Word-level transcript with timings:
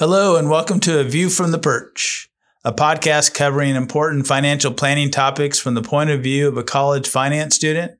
Hello, 0.00 0.36
and 0.36 0.48
welcome 0.48 0.80
to 0.80 0.98
A 0.98 1.04
View 1.04 1.28
from 1.28 1.50
the 1.50 1.58
Perch, 1.58 2.30
a 2.64 2.72
podcast 2.72 3.34
covering 3.34 3.76
important 3.76 4.26
financial 4.26 4.72
planning 4.72 5.10
topics 5.10 5.58
from 5.58 5.74
the 5.74 5.82
point 5.82 6.08
of 6.08 6.22
view 6.22 6.48
of 6.48 6.56
a 6.56 6.62
college 6.62 7.06
finance 7.06 7.54
student, 7.54 7.98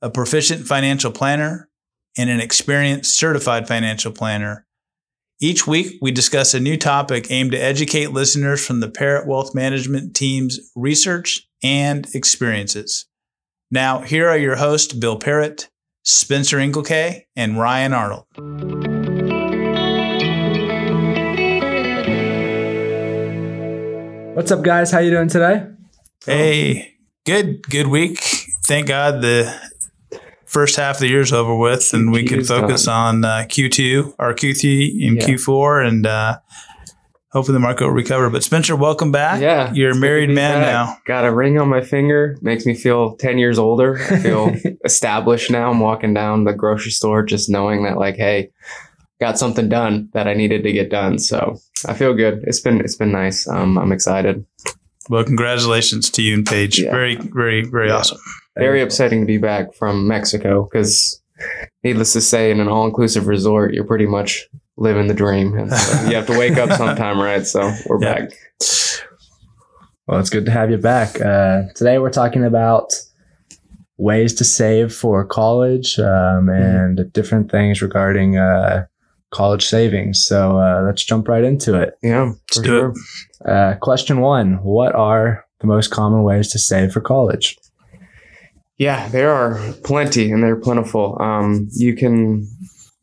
a 0.00 0.08
proficient 0.08 0.68
financial 0.68 1.10
planner, 1.10 1.68
and 2.16 2.30
an 2.30 2.38
experienced 2.38 3.18
certified 3.18 3.66
financial 3.66 4.12
planner. 4.12 4.68
Each 5.40 5.66
week, 5.66 5.98
we 6.00 6.12
discuss 6.12 6.54
a 6.54 6.60
new 6.60 6.76
topic 6.76 7.26
aimed 7.28 7.50
to 7.50 7.58
educate 7.58 8.12
listeners 8.12 8.64
from 8.64 8.78
the 8.78 8.88
Parrott 8.88 9.26
Wealth 9.26 9.52
Management 9.52 10.14
team's 10.14 10.60
research 10.76 11.48
and 11.60 12.06
experiences. 12.14 13.06
Now, 13.68 13.98
here 13.98 14.28
are 14.28 14.38
your 14.38 14.54
hosts, 14.54 14.92
Bill 14.92 15.18
Parrott, 15.18 15.70
Spencer 16.04 16.58
Inglekay, 16.58 17.24
and 17.34 17.58
Ryan 17.58 17.94
Arnold. 17.94 18.85
What's 24.36 24.52
up, 24.52 24.60
guys? 24.62 24.90
How 24.90 24.98
you 24.98 25.10
doing 25.10 25.28
today? 25.30 25.66
Hey, 26.26 26.92
good, 27.24 27.62
good 27.70 27.86
week. 27.86 28.18
Thank 28.64 28.86
God 28.88 29.22
the 29.22 29.50
first 30.44 30.76
half 30.76 30.96
of 30.96 31.00
the 31.00 31.08
year's 31.08 31.32
over 31.32 31.56
with, 31.56 31.94
and 31.94 32.12
we 32.12 32.24
Q2 32.24 32.28
can 32.28 32.38
is 32.40 32.48
focus 32.48 32.86
on 32.86 33.24
uh, 33.24 33.46
Q2 33.48 34.14
or 34.18 34.34
Q3 34.34 35.06
and 35.08 35.16
Yeah. 35.16 35.26
Q4, 35.26 35.88
and 35.88 36.06
uh, 36.06 36.38
hopefully 37.32 37.54
the 37.54 37.60
market 37.60 37.84
will 37.86 37.92
recover. 37.92 38.28
But 38.28 38.44
Spencer, 38.44 38.76
welcome 38.76 39.10
back. 39.10 39.40
Yeah, 39.40 39.72
you're 39.72 39.88
a 39.88 39.90
it's 39.92 39.96
good 40.00 40.00
to 40.02 40.06
married 40.06 40.30
man 40.30 40.60
back. 40.60 40.66
now. 40.66 40.98
Got 41.06 41.24
a 41.24 41.32
ring 41.32 41.58
on 41.58 41.70
my 41.70 41.80
finger. 41.80 42.36
Makes 42.42 42.66
me 42.66 42.74
feel 42.74 43.16
ten 43.16 43.38
years 43.38 43.58
older. 43.58 43.98
I 43.98 44.18
feel 44.18 44.54
established 44.84 45.50
now. 45.50 45.70
I'm 45.70 45.80
walking 45.80 46.12
down 46.12 46.44
the 46.44 46.52
grocery 46.52 46.90
store 46.92 47.22
just 47.22 47.48
knowing 47.48 47.84
that 47.84 47.96
like, 47.96 48.16
hey, 48.16 48.50
got 49.20 49.38
something 49.38 49.68
done 49.68 50.08
that 50.12 50.26
I 50.28 50.34
needed 50.34 50.62
to 50.64 50.72
get 50.72 50.90
done. 50.90 51.18
So 51.18 51.58
I 51.86 51.94
feel 51.94 52.14
good. 52.14 52.44
It's 52.46 52.60
been 52.60 52.80
it's 52.80 52.96
been 52.96 53.12
nice. 53.12 53.48
Um, 53.48 53.78
I'm 53.78 53.92
excited. 53.92 54.44
Well, 55.08 55.24
congratulations 55.24 56.10
to 56.10 56.22
you 56.22 56.34
and 56.34 56.44
Paige. 56.46 56.80
Yeah. 56.80 56.90
Very, 56.90 57.16
very, 57.16 57.64
very 57.64 57.88
Yeah. 57.88 57.96
awesome. 57.98 58.18
Very 58.58 58.82
upsetting 58.82 59.20
to 59.20 59.26
be 59.26 59.38
back 59.38 59.72
from 59.74 60.08
Mexico 60.08 60.64
because, 60.68 61.22
needless 61.84 62.12
to 62.14 62.20
say, 62.20 62.50
in 62.50 62.58
an 62.58 62.66
all 62.68 62.86
inclusive 62.86 63.26
resort, 63.28 63.72
you're 63.72 63.84
pretty 63.84 64.06
much 64.06 64.48
living 64.76 65.06
the 65.06 65.14
dream. 65.14 65.56
And 65.56 65.72
so 65.72 66.08
you 66.08 66.16
have 66.16 66.26
to 66.26 66.36
wake 66.38 66.56
up 66.56 66.70
sometime, 66.76 67.20
right? 67.20 67.46
So 67.46 67.72
we're 67.86 68.02
Yeah. 68.02 68.14
back. 68.14 68.30
Well, 70.08 70.18
it's 70.20 70.30
good 70.30 70.44
to 70.46 70.50
have 70.52 70.70
you 70.70 70.78
back. 70.78 71.20
Uh, 71.20 71.62
today, 71.74 71.98
we're 71.98 72.10
talking 72.10 72.44
about 72.44 72.92
ways 73.98 74.34
to 74.34 74.44
save 74.44 74.92
for 74.92 75.24
college 75.24 75.98
um, 75.98 76.48
and 76.48 77.12
different 77.12 77.50
things 77.50 77.80
regarding 77.82 78.36
uh, 78.38 78.86
college 79.30 79.64
savings. 79.66 80.24
So 80.24 80.58
uh, 80.58 80.82
let's 80.86 81.04
jump 81.04 81.28
right 81.28 81.44
into 81.44 81.74
it. 81.80 81.98
Yeah, 82.02 82.32
Let's 82.32 82.60
do 82.60 82.64
sure. 82.64 82.90
it. 83.44 83.50
Uh, 83.50 83.76
question 83.76 84.20
one 84.20 84.54
What 84.62 84.94
are 84.94 85.44
the 85.60 85.66
most 85.66 85.90
common 85.90 86.22
ways 86.22 86.48
to 86.52 86.58
save 86.58 86.92
for 86.92 87.00
college? 87.00 87.56
Yeah, 88.78 89.08
there 89.08 89.32
are 89.32 89.58
plenty 89.84 90.30
and 90.30 90.42
they're 90.42 90.56
plentiful. 90.56 91.16
Um, 91.20 91.68
you 91.72 91.96
can 91.96 92.46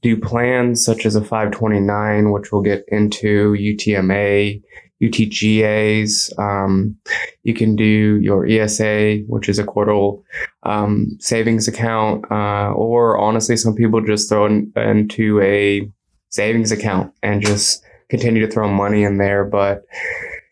do 0.04 0.20
plans 0.20 0.84
such 0.86 1.06
as 1.06 1.16
a 1.16 1.22
529, 1.22 2.32
which 2.32 2.52
we'll 2.52 2.62
get 2.62 2.84
into, 2.90 3.54
UTMA, 3.54 4.62
UTGAs. 5.02 6.38
Um, 6.38 6.98
you 7.44 7.54
can 7.54 7.76
do 7.76 8.20
your 8.22 8.46
ESA, 8.46 9.24
which 9.28 9.50
is 9.50 9.58
a 9.60 9.64
quartal 9.64 10.24
um, 10.64 11.18
savings 11.20 11.68
account, 11.68 12.26
uh, 12.32 12.72
or 12.74 13.18
honestly, 13.18 13.58
some 13.58 13.76
people 13.76 14.02
just 14.02 14.30
throw 14.30 14.46
in, 14.46 14.72
into 14.76 15.42
a 15.42 15.90
savings 16.34 16.72
account 16.72 17.14
and 17.22 17.46
just 17.46 17.84
continue 18.10 18.46
to 18.46 18.52
throw 18.52 18.68
money 18.68 19.04
in 19.04 19.18
there. 19.18 19.46
But 19.46 19.84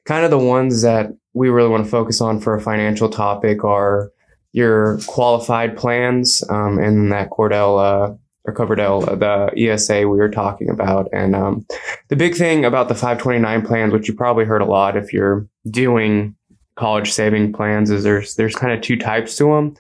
kind 0.06 0.24
of 0.24 0.32
the 0.32 0.38
ones 0.38 0.84
that 0.84 1.08
we 1.34 1.50
really 1.50 1.70
want 1.70 1.84
to 1.84 1.90
focus 1.90 2.22
on 2.22 2.40
for 2.40 2.56
a 2.56 2.62
financial 2.62 3.10
topic 3.10 3.64
are 3.64 4.12
your 4.54 5.00
qualified 5.08 5.76
plans 5.76 6.44
um, 6.50 6.78
and 6.78 7.12
that 7.12 7.30
Cordell 7.32 7.80
uh, 7.80 8.16
or 8.46 8.54
Coverdell, 8.54 9.08
uh, 9.08 9.16
the 9.16 9.70
ESA 9.70 10.08
we 10.08 10.18
were 10.18 10.30
talking 10.30 10.70
about. 10.70 11.08
And 11.14 11.36
um, 11.36 11.66
the 12.10 12.16
big 12.16 12.36
thing 12.36 12.64
about 12.66 12.88
the 12.88 12.96
529 12.96 13.66
plans, 13.66 13.94
which 13.94 14.08
you 14.08 14.14
probably 14.14 14.46
heard 14.46 14.62
a 14.62 14.66
lot 14.66 14.98
if 14.98 15.14
you're 15.14 15.48
doing 15.70 16.36
college 16.76 17.12
saving 17.12 17.54
plans, 17.54 17.90
is 17.90 18.04
there's 18.04 18.36
there's 18.36 18.56
kind 18.56 18.74
of 18.74 18.82
two 18.82 18.98
types 18.98 19.36
to 19.38 19.46
them. 19.46 19.76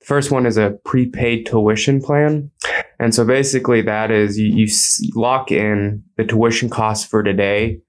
The 0.00 0.06
first 0.06 0.30
one 0.30 0.46
is 0.46 0.56
a 0.56 0.78
prepaid 0.84 1.46
tuition 1.46 2.00
plan. 2.00 2.50
And 2.98 3.14
so 3.14 3.24
basically 3.24 3.82
that 3.82 4.10
is 4.10 4.38
you, 4.38 4.46
you 4.54 4.68
lock 5.14 5.50
in 5.50 6.02
the 6.16 6.24
tuition 6.24 6.68
costs 6.68 7.06
for 7.06 7.22
today 7.22 7.80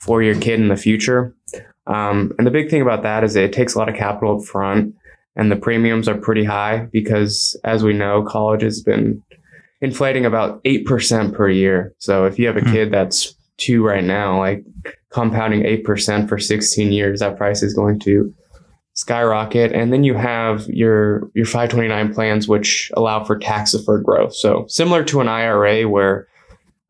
for 0.00 0.22
your 0.22 0.34
kid 0.34 0.60
in 0.60 0.68
the 0.68 0.76
future. 0.76 1.34
Um, 1.86 2.32
and 2.38 2.46
the 2.46 2.50
big 2.50 2.70
thing 2.70 2.82
about 2.82 3.02
that 3.02 3.24
is 3.24 3.36
it 3.36 3.52
takes 3.52 3.74
a 3.74 3.78
lot 3.78 3.88
of 3.88 3.94
capital 3.96 4.38
up 4.38 4.46
front 4.46 4.94
and 5.36 5.50
the 5.50 5.56
premiums 5.56 6.08
are 6.08 6.16
pretty 6.16 6.44
high 6.44 6.88
because 6.92 7.58
as 7.64 7.82
we 7.82 7.92
know 7.92 8.22
college 8.22 8.62
has 8.62 8.82
been 8.82 9.22
inflating 9.80 10.24
about 10.24 10.62
8% 10.64 11.34
per 11.34 11.48
year 11.48 11.92
so 11.98 12.24
if 12.24 12.38
you 12.38 12.46
have 12.46 12.56
a 12.56 12.60
Hmm. 12.60 12.72
kid 12.72 12.90
that's 12.90 13.34
two 13.58 13.84
right 13.84 14.04
now 14.04 14.38
like 14.38 14.64
compounding 15.10 15.62
8% 15.62 16.28
for 16.28 16.38
16 16.38 16.90
years 16.90 17.20
that 17.20 17.36
price 17.36 17.62
is 17.62 17.74
going 17.74 17.98
to 18.00 18.32
skyrocket 18.94 19.72
and 19.72 19.92
then 19.92 20.04
you 20.04 20.14
have 20.14 20.66
your 20.68 21.30
your 21.34 21.46
529 21.46 22.14
plans 22.14 22.48
which 22.48 22.90
allow 22.96 23.22
for 23.24 23.38
tax 23.38 23.72
deferred 23.72 24.04
growth 24.04 24.34
so 24.34 24.64
similar 24.68 25.04
to 25.04 25.20
an 25.20 25.28
ira 25.28 25.82
where 25.88 26.28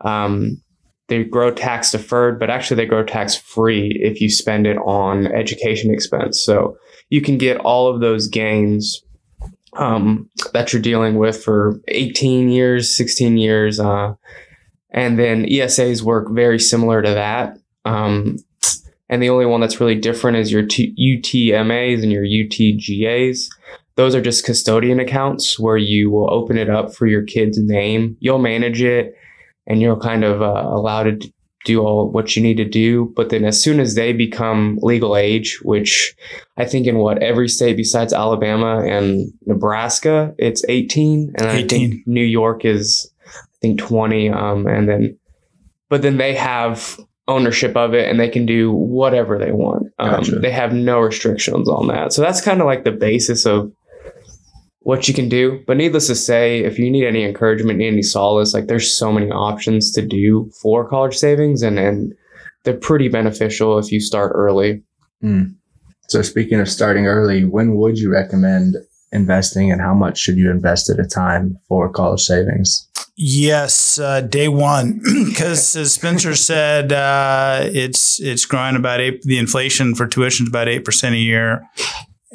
um, 0.03 0.61
they 1.09 1.25
grow 1.25 1.51
tax 1.51 1.91
deferred 1.91 2.39
but 2.39 2.51
actually 2.51 2.77
they 2.77 2.87
grow 2.87 3.03
tax 3.03 3.35
free 3.35 3.99
if 4.03 4.21
you 4.21 4.29
spend 4.29 4.67
it 4.67 4.77
on 4.79 5.27
education 5.29 5.91
expense 5.93 6.41
so 6.41 6.77
you 7.09 7.21
can 7.21 7.39
get 7.39 7.59
all 7.59 7.89
of 7.89 8.01
those 8.01 8.29
gains 8.29 9.03
um, 9.77 10.29
that 10.53 10.73
you're 10.73 10.83
dealing 10.83 11.17
with 11.17 11.43
for 11.43 11.81
18 11.89 12.49
years, 12.49 12.95
16 12.95 13.37
years. 13.37 13.81
Uh, 13.81 14.15
and 14.91 15.19
then 15.19 15.45
ESAs 15.47 16.03
work 16.03 16.31
very 16.31 16.59
similar 16.59 17.03
to 17.03 17.11
that. 17.11 17.59
Um, 17.85 18.37
and 19.15 19.23
the 19.23 19.31
only 19.31 19.47
one 19.47 19.61
that's 19.61 19.79
really 19.79 19.95
different 19.95 20.39
is 20.39 20.51
your 20.51 20.67
T- 20.67 20.93
UTMAs 20.99 22.03
and 22.03 22.11
your 22.11 22.25
UTGAs. 22.25 23.47
Those 23.95 24.13
are 24.13 24.21
just 24.21 24.45
custodian 24.45 24.99
accounts 24.99 25.57
where 25.57 25.77
you 25.77 26.11
will 26.11 26.29
open 26.35 26.59
it 26.59 26.69
up 26.69 26.93
for 26.93 27.07
your 27.07 27.23
kid's 27.23 27.57
name. 27.63 28.17
You'll 28.19 28.41
manage 28.41 28.83
it 28.83 29.15
and 29.69 29.81
you're 29.81 30.01
kind 30.01 30.25
of 30.25 30.43
uh, 30.43 30.65
allowed 30.67 31.05
to 31.05 31.33
do 31.65 31.81
all 31.81 32.11
what 32.11 32.35
you 32.35 32.43
need 32.43 32.57
to 32.57 32.65
do. 32.65 33.13
But 33.15 33.31
then 33.31 33.45
as 33.45 33.63
soon 33.63 33.79
as 33.79 33.95
they 33.95 34.13
become 34.13 34.81
legal 34.83 35.17
age, 35.17 35.61
which 35.63 36.17
I 36.57 36.65
think 36.65 36.89
in 36.89 36.99
what 36.99 37.23
every 37.23 37.49
state 37.49 37.77
besides 37.77 38.13
Alabama 38.13 38.85
and 38.85 39.33
Nebraska, 39.47 40.35
it's 40.39 40.65
18, 40.69 41.35
and 41.39 41.47
I 41.47 41.63
think 41.63 42.05
New 42.05 42.25
York 42.25 42.65
is 42.65 43.09
I 43.25 43.57
think 43.63 43.79
20. 43.79 44.31
Um, 44.31 44.67
and 44.67 44.89
then, 44.89 45.17
but 45.89 46.03
then 46.03 46.17
they 46.17 46.35
have 46.35 46.99
ownership 47.27 47.77
of 47.77 47.95
it 47.95 48.09
and 48.09 48.21
they 48.21 48.29
can 48.29 48.47
do 48.47 48.73
whatever 48.73 49.39
they 49.39 49.53
want. 49.53 49.87
Um, 49.99 50.11
Gotcha. 50.11 50.39
They 50.39 50.51
have 50.51 50.73
no 50.73 51.01
restrictions 51.01 51.69
on 51.69 51.89
that. 51.89 52.13
So 52.13 52.23
that's 52.23 52.41
kind 52.41 52.61
of 52.61 52.67
like 52.67 52.85
the 52.85 52.93
basis 52.93 53.47
of 53.47 53.73
what 54.81 55.09
you 55.09 55.15
can 55.15 55.29
do. 55.29 55.63
But 55.67 55.79
needless 55.79 56.07
to 56.09 56.15
say, 56.15 56.61
if 56.61 56.79
you 56.79 56.91
need 56.91 57.07
any 57.07 57.25
encouragement, 57.25 57.79
need 57.79 57.89
any 57.89 58.03
solace, 58.03 58.53
like 58.53 58.67
there's 58.67 58.97
so 58.97 59.11
many 59.11 59.31
options 59.31 59.91
to 59.93 60.03
do 60.07 60.51
for 60.61 60.89
college 60.89 61.17
savings 61.17 61.63
and, 61.63 61.79
and 61.79 62.13
they're 62.65 62.77
pretty 62.77 63.09
beneficial 63.09 63.79
if 63.79 63.91
you 63.91 64.01
start 64.01 64.33
early. 64.35 64.83
So, 66.09 66.21
speaking 66.21 66.61
of 66.61 66.69
starting 66.69 67.07
early, 67.07 67.45
when 67.45 67.77
would 67.77 67.99
you 67.99 68.13
recommend 68.13 68.77
investing 69.13 69.73
and 69.73 69.81
how 69.81 69.95
much 69.95 70.19
should 70.19 70.37
you 70.37 70.51
invest 70.51 70.91
at 70.91 70.99
a 70.99 71.09
time 71.09 71.57
for 71.67 71.91
college 71.91 72.21
savings? 72.21 72.89
Yes, 73.17 73.99
uh, 73.99 74.23
day 74.23 74.49
one, 74.49 75.01
because 75.29 75.77
as 75.77 75.93
Spencer 75.93 76.35
said, 76.35 76.93
uh, 76.93 77.61
it's 77.63 78.21
it's 78.21 78.45
growing 78.45 78.77
about 78.77 79.01
eight. 79.01 79.23
The 79.23 79.39
inflation 79.39 79.95
for 79.95 80.07
tuition 80.07 80.47
is 80.47 80.51
about 80.51 80.69
eight 80.69 80.85
percent 80.85 81.15
a 81.15 81.19
year, 81.19 81.65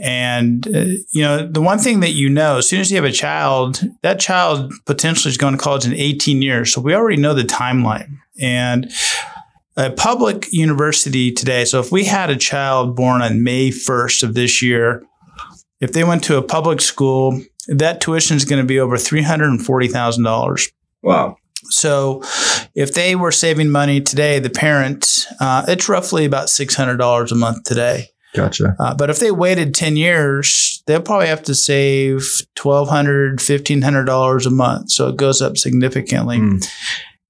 and 0.02 0.66
uh, 0.68 0.86
you 1.12 1.22
know 1.22 1.46
the 1.46 1.62
one 1.62 1.80
thing 1.80 2.00
that 2.00 2.12
you 2.12 2.30
know, 2.30 2.60
as 2.60 2.70
soon 2.70 2.80
as 2.80 2.90
you 2.90 2.96
have 2.96 3.06
a 3.06 3.12
child, 3.12 3.82
that 4.04 4.22
child 4.22 4.74
potentially 4.86 5.30
is 5.30 5.38
going 5.38 5.58
to 5.58 5.62
college 5.62 5.86
in 5.86 5.94
eighteen 5.94 6.42
years. 6.42 6.72
So 6.72 6.80
we 6.80 6.96
already 6.96 7.22
know 7.22 7.34
the 7.34 7.44
timeline, 7.44 8.18
and 8.40 8.90
a 9.76 9.92
public 9.92 10.52
university 10.54 11.32
today. 11.32 11.66
So 11.66 11.82
if 11.82 11.92
we 11.92 12.06
had 12.06 12.30
a 12.30 12.38
child 12.38 12.96
born 12.96 13.22
on 13.22 13.44
May 13.44 13.72
first 13.72 14.24
of 14.24 14.34
this 14.34 14.62
year, 14.62 15.04
if 15.82 15.92
they 15.92 16.04
went 16.04 16.24
to 16.26 16.38
a 16.38 16.42
public 16.42 16.82
school, 16.82 17.42
that 17.70 18.02
tuition 18.02 18.38
is 18.38 18.46
going 18.46 18.62
to 18.62 18.68
be 18.68 18.80
over 18.80 18.98
three 18.98 19.22
hundred 19.22 19.50
and 19.50 19.64
forty 19.64 19.88
thousand 19.88 20.24
dollars. 20.24 20.70
Wow. 21.02 21.38
So, 21.70 22.24
if 22.74 22.94
they 22.94 23.16
were 23.16 23.32
saving 23.32 23.70
money 23.70 24.00
today, 24.00 24.40
the 24.40 24.50
parent, 24.50 25.28
uh, 25.42 25.66
it's 25.68 25.90
roughly 25.90 26.26
about 26.26 26.50
six 26.50 26.76
hundred 26.76 26.98
dollars 26.98 27.32
a 27.32 27.36
month 27.36 27.64
today. 27.64 28.08
Gotcha. 28.34 28.76
Uh, 28.80 28.94
but 28.96 29.10
if 29.10 29.20
they 29.20 29.32
waited 29.32 29.74
ten 29.74 29.98
years, 29.98 30.84
they'll 30.88 31.02
probably 31.02 31.28
have 31.28 31.44
to 31.44 31.56
save 31.56 32.26
twelve 32.56 32.90
hundred, 32.90 33.42
fifteen 33.42 33.82
hundred 33.82 34.06
dollars 34.06 34.46
a 34.46 34.52
month. 34.52 34.92
So 34.92 35.10
it 35.10 35.18
goes 35.18 35.42
up 35.42 35.58
significantly. 35.58 36.40
Mm. 36.40 36.72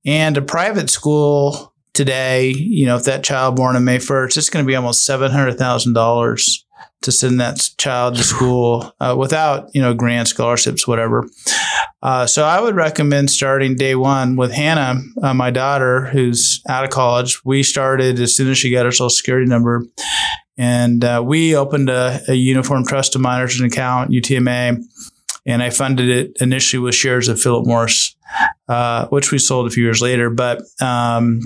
And 0.06 0.38
a 0.38 0.42
private 0.42 0.90
school 0.90 1.74
today, 1.94 2.50
you 2.50 2.86
know, 2.86 2.96
if 2.96 3.04
that 3.04 3.24
child 3.24 3.56
born 3.56 3.76
on 3.76 3.84
May 3.84 3.98
1st, 3.98 4.38
it's 4.38 4.50
going 4.50 4.64
to 4.64 4.68
be 4.68 4.76
almost 4.76 5.08
$700,000 5.08 6.64
to 7.02 7.12
send 7.12 7.40
that 7.40 7.70
child 7.78 8.16
to 8.16 8.24
school 8.24 8.94
uh, 9.00 9.16
without, 9.18 9.70
you 9.74 9.82
know, 9.82 9.94
grant 9.94 10.28
scholarships, 10.28 10.88
whatever. 10.88 11.28
Uh, 12.02 12.26
so 12.26 12.44
I 12.44 12.60
would 12.60 12.76
recommend 12.76 13.30
starting 13.30 13.76
day 13.76 13.96
one 13.96 14.36
with 14.36 14.52
Hannah, 14.52 15.02
uh, 15.22 15.34
my 15.34 15.52
daughter, 15.52 16.06
who's 16.06 16.62
out 16.68 16.84
of 16.84 16.90
college. 16.90 17.44
We 17.46 17.64
started 17.64 18.20
as 18.20 18.36
soon 18.36 18.50
as 18.50 18.58
she 18.58 18.72
got 18.72 18.86
her 18.86 18.92
social 18.92 19.10
security 19.10 19.48
number. 19.48 19.86
And 20.58 21.04
uh, 21.04 21.24
we 21.26 21.56
opened 21.56 21.90
a, 21.90 22.20
a 22.28 22.34
uniform 22.34 22.86
trust 22.86 23.16
of 23.16 23.22
minors 23.22 23.60
account, 23.62 24.12
UTMA, 24.12 24.84
and 25.46 25.64
I 25.64 25.70
funded 25.70 26.10
it 26.10 26.38
initially 26.42 26.80
with 26.80 26.96
shares 26.96 27.30
of 27.30 27.40
Philip 27.40 27.66
Morris, 27.66 28.16
uh, 28.68 29.08
which 29.08 29.32
we 29.32 29.38
sold 29.38 29.68
a 29.68 29.70
few 29.70 29.84
years 29.84 30.02
later. 30.02 30.30
But 30.30 30.62
um, 30.82 31.40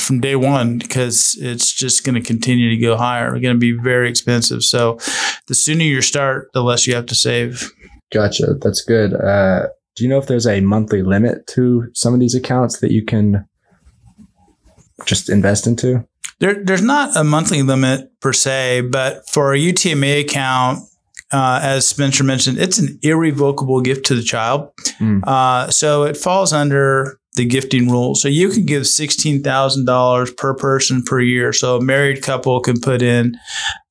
from 0.00 0.20
day 0.20 0.36
one 0.36 0.78
because 0.78 1.36
it's 1.40 1.72
just 1.72 2.04
going 2.04 2.14
to 2.14 2.20
continue 2.20 2.70
to 2.70 2.76
go 2.76 2.96
higher. 2.96 3.34
It's 3.34 3.42
going 3.42 3.54
to 3.54 3.58
be 3.58 3.72
very 3.72 4.08
expensive. 4.08 4.62
So 4.62 4.98
the 5.46 5.54
sooner 5.54 5.84
you 5.84 6.02
start, 6.02 6.50
the 6.52 6.62
less 6.62 6.86
you 6.86 6.94
have 6.94 7.06
to 7.06 7.14
save. 7.14 7.70
Gotcha. 8.12 8.54
That's 8.60 8.82
good. 8.82 9.14
Uh, 9.14 9.68
do 9.96 10.04
you 10.04 10.10
know 10.10 10.18
if 10.18 10.26
there's 10.26 10.46
a 10.46 10.60
monthly 10.60 11.02
limit 11.02 11.46
to 11.48 11.88
some 11.94 12.14
of 12.14 12.20
these 12.20 12.34
accounts 12.34 12.80
that 12.80 12.90
you 12.90 13.04
can 13.04 13.46
just 15.04 15.28
invest 15.28 15.66
into? 15.66 16.06
There, 16.38 16.64
there's 16.64 16.82
not 16.82 17.16
a 17.16 17.24
monthly 17.24 17.62
limit 17.62 18.10
per 18.20 18.32
se, 18.32 18.82
but 18.90 19.28
for 19.28 19.52
a 19.52 19.58
UTMA 19.58 20.22
account, 20.22 20.80
uh, 21.32 21.60
as 21.62 21.86
Spencer 21.86 22.24
mentioned, 22.24 22.58
it's 22.58 22.78
an 22.78 22.98
irrevocable 23.02 23.80
gift 23.82 24.06
to 24.06 24.14
the 24.14 24.22
child. 24.22 24.70
Mm. 24.98 25.22
Uh, 25.24 25.70
so 25.70 26.04
it 26.04 26.16
falls 26.16 26.52
under 26.52 27.19
the 27.34 27.44
gifting 27.44 27.88
rule. 27.88 28.14
So 28.14 28.28
you 28.28 28.48
can 28.48 28.66
give 28.66 28.82
$16,000 28.82 30.36
per 30.36 30.54
person 30.54 31.02
per 31.02 31.20
year. 31.20 31.52
So 31.52 31.76
a 31.76 31.80
married 31.80 32.22
couple 32.22 32.60
can 32.60 32.80
put 32.80 33.02
in 33.02 33.36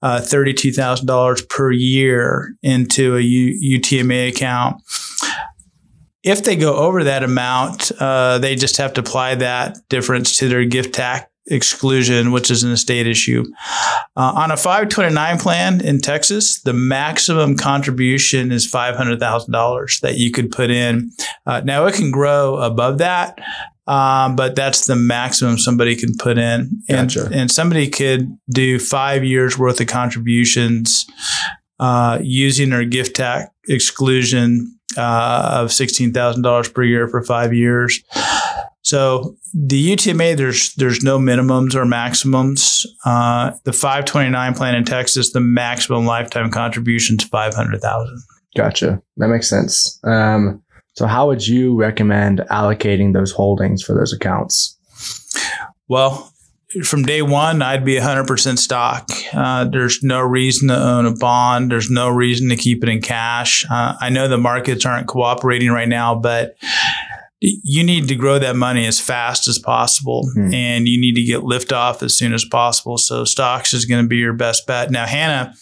uh, 0.01 0.19
$32,000 0.21 1.49
per 1.49 1.71
year 1.71 2.55
into 2.61 3.15
a 3.15 3.21
U- 3.21 3.79
UTMA 3.79 4.29
account. 4.29 4.81
If 6.21 6.43
they 6.43 6.57
go 6.57 6.75
over 6.75 7.05
that 7.05 7.23
amount, 7.23 7.93
uh, 7.99 8.39
they 8.39 8.55
just 8.55 8.75
have 8.77 8.93
to 8.95 9.01
apply 9.01 9.35
that 9.35 9.77
difference 9.87 10.35
to 10.37 10.49
their 10.49 10.65
gift 10.65 10.93
tax 10.93 11.28
exclusion, 11.49 12.31
which 12.31 12.51
is 12.51 12.63
an 12.63 12.71
estate 12.71 13.07
issue. 13.07 13.43
Uh, 14.15 14.33
on 14.35 14.51
a 14.51 14.57
529 14.57 15.39
plan 15.39 15.81
in 15.81 15.99
Texas, 15.99 16.61
the 16.61 16.73
maximum 16.73 17.55
contribution 17.55 18.51
is 18.51 18.71
$500,000 18.71 19.99
that 20.01 20.17
you 20.17 20.31
could 20.31 20.51
put 20.51 20.69
in. 20.69 21.11
Uh, 21.45 21.61
now 21.61 21.85
it 21.85 21.95
can 21.95 22.11
grow 22.11 22.57
above 22.57 22.99
that. 22.99 23.39
Um, 23.87 24.35
but 24.35 24.55
that's 24.55 24.85
the 24.85 24.95
maximum 24.95 25.57
somebody 25.57 25.95
can 25.95 26.15
put 26.15 26.37
in, 26.37 26.83
and 26.87 27.09
gotcha. 27.09 27.27
and 27.33 27.49
somebody 27.49 27.89
could 27.89 28.37
do 28.47 28.77
five 28.77 29.23
years 29.23 29.57
worth 29.57 29.81
of 29.81 29.87
contributions 29.87 31.07
uh, 31.79 32.19
using 32.21 32.69
their 32.69 32.85
gift 32.85 33.15
tax 33.15 33.49
exclusion 33.67 34.79
uh, 34.95 35.61
of 35.63 35.71
sixteen 35.71 36.13
thousand 36.13 36.43
dollars 36.43 36.69
per 36.69 36.83
year 36.83 37.07
for 37.07 37.23
five 37.23 37.51
years. 37.51 38.03
So 38.89 39.37
the 39.53 39.95
UTMA, 39.95 40.35
there's 40.35 40.73
there's 40.73 41.03
no 41.03 41.19
minimums 41.19 41.75
or 41.75 41.85
maximums. 41.85 42.87
Uh, 43.05 43.51
the 43.63 43.71
529 43.71 44.55
plan 44.55 44.73
in 44.73 44.83
Texas, 44.83 45.31
the 45.31 45.39
maximum 45.39 46.07
lifetime 46.07 46.49
contribution 46.49 47.17
is 47.19 47.23
500,000. 47.25 48.23
Gotcha. 48.57 48.99
That 49.17 49.27
makes 49.27 49.47
sense. 49.47 49.99
Um, 50.03 50.63
so 50.93 51.05
how 51.05 51.27
would 51.27 51.47
you 51.47 51.75
recommend 51.75 52.39
allocating 52.49 53.13
those 53.13 53.31
holdings 53.31 53.83
for 53.83 53.93
those 53.93 54.11
accounts? 54.11 54.75
Well, 55.87 56.33
from 56.83 57.03
day 57.03 57.21
one, 57.21 57.61
I'd 57.61 57.85
be 57.85 57.95
100% 57.95 58.57
stock. 58.57 59.07
Uh, 59.33 59.65
there's 59.65 60.01
no 60.01 60.21
reason 60.21 60.69
to 60.69 60.75
own 60.75 61.05
a 61.05 61.13
bond. 61.13 61.71
There's 61.71 61.91
no 61.91 62.09
reason 62.09 62.49
to 62.49 62.55
keep 62.55 62.83
it 62.83 62.89
in 62.89 63.01
cash. 63.01 63.65
Uh, 63.69 63.95
I 63.99 64.09
know 64.09 64.27
the 64.27 64.37
markets 64.39 64.83
aren't 64.83 65.07
cooperating 65.07 65.69
right 65.69 65.87
now, 65.87 66.15
but 66.15 66.55
you 67.41 67.83
need 67.83 68.07
to 68.09 68.15
grow 68.15 68.37
that 68.37 68.55
money 68.55 68.85
as 68.85 68.99
fast 68.99 69.47
as 69.47 69.57
possible 69.57 70.29
mm. 70.35 70.53
and 70.53 70.87
you 70.87 70.99
need 70.99 71.15
to 71.15 71.23
get 71.23 71.43
lift 71.43 71.71
off 71.71 72.03
as 72.03 72.17
soon 72.17 72.33
as 72.33 72.43
possible. 72.43 72.97
So 72.97 73.23
stocks 73.23 73.73
is 73.73 73.85
going 73.85 74.03
to 74.03 74.07
be 74.07 74.17
your 74.17 74.33
best 74.33 74.67
bet. 74.67 74.91
Now, 74.91 75.05
Hannah, 75.05 75.53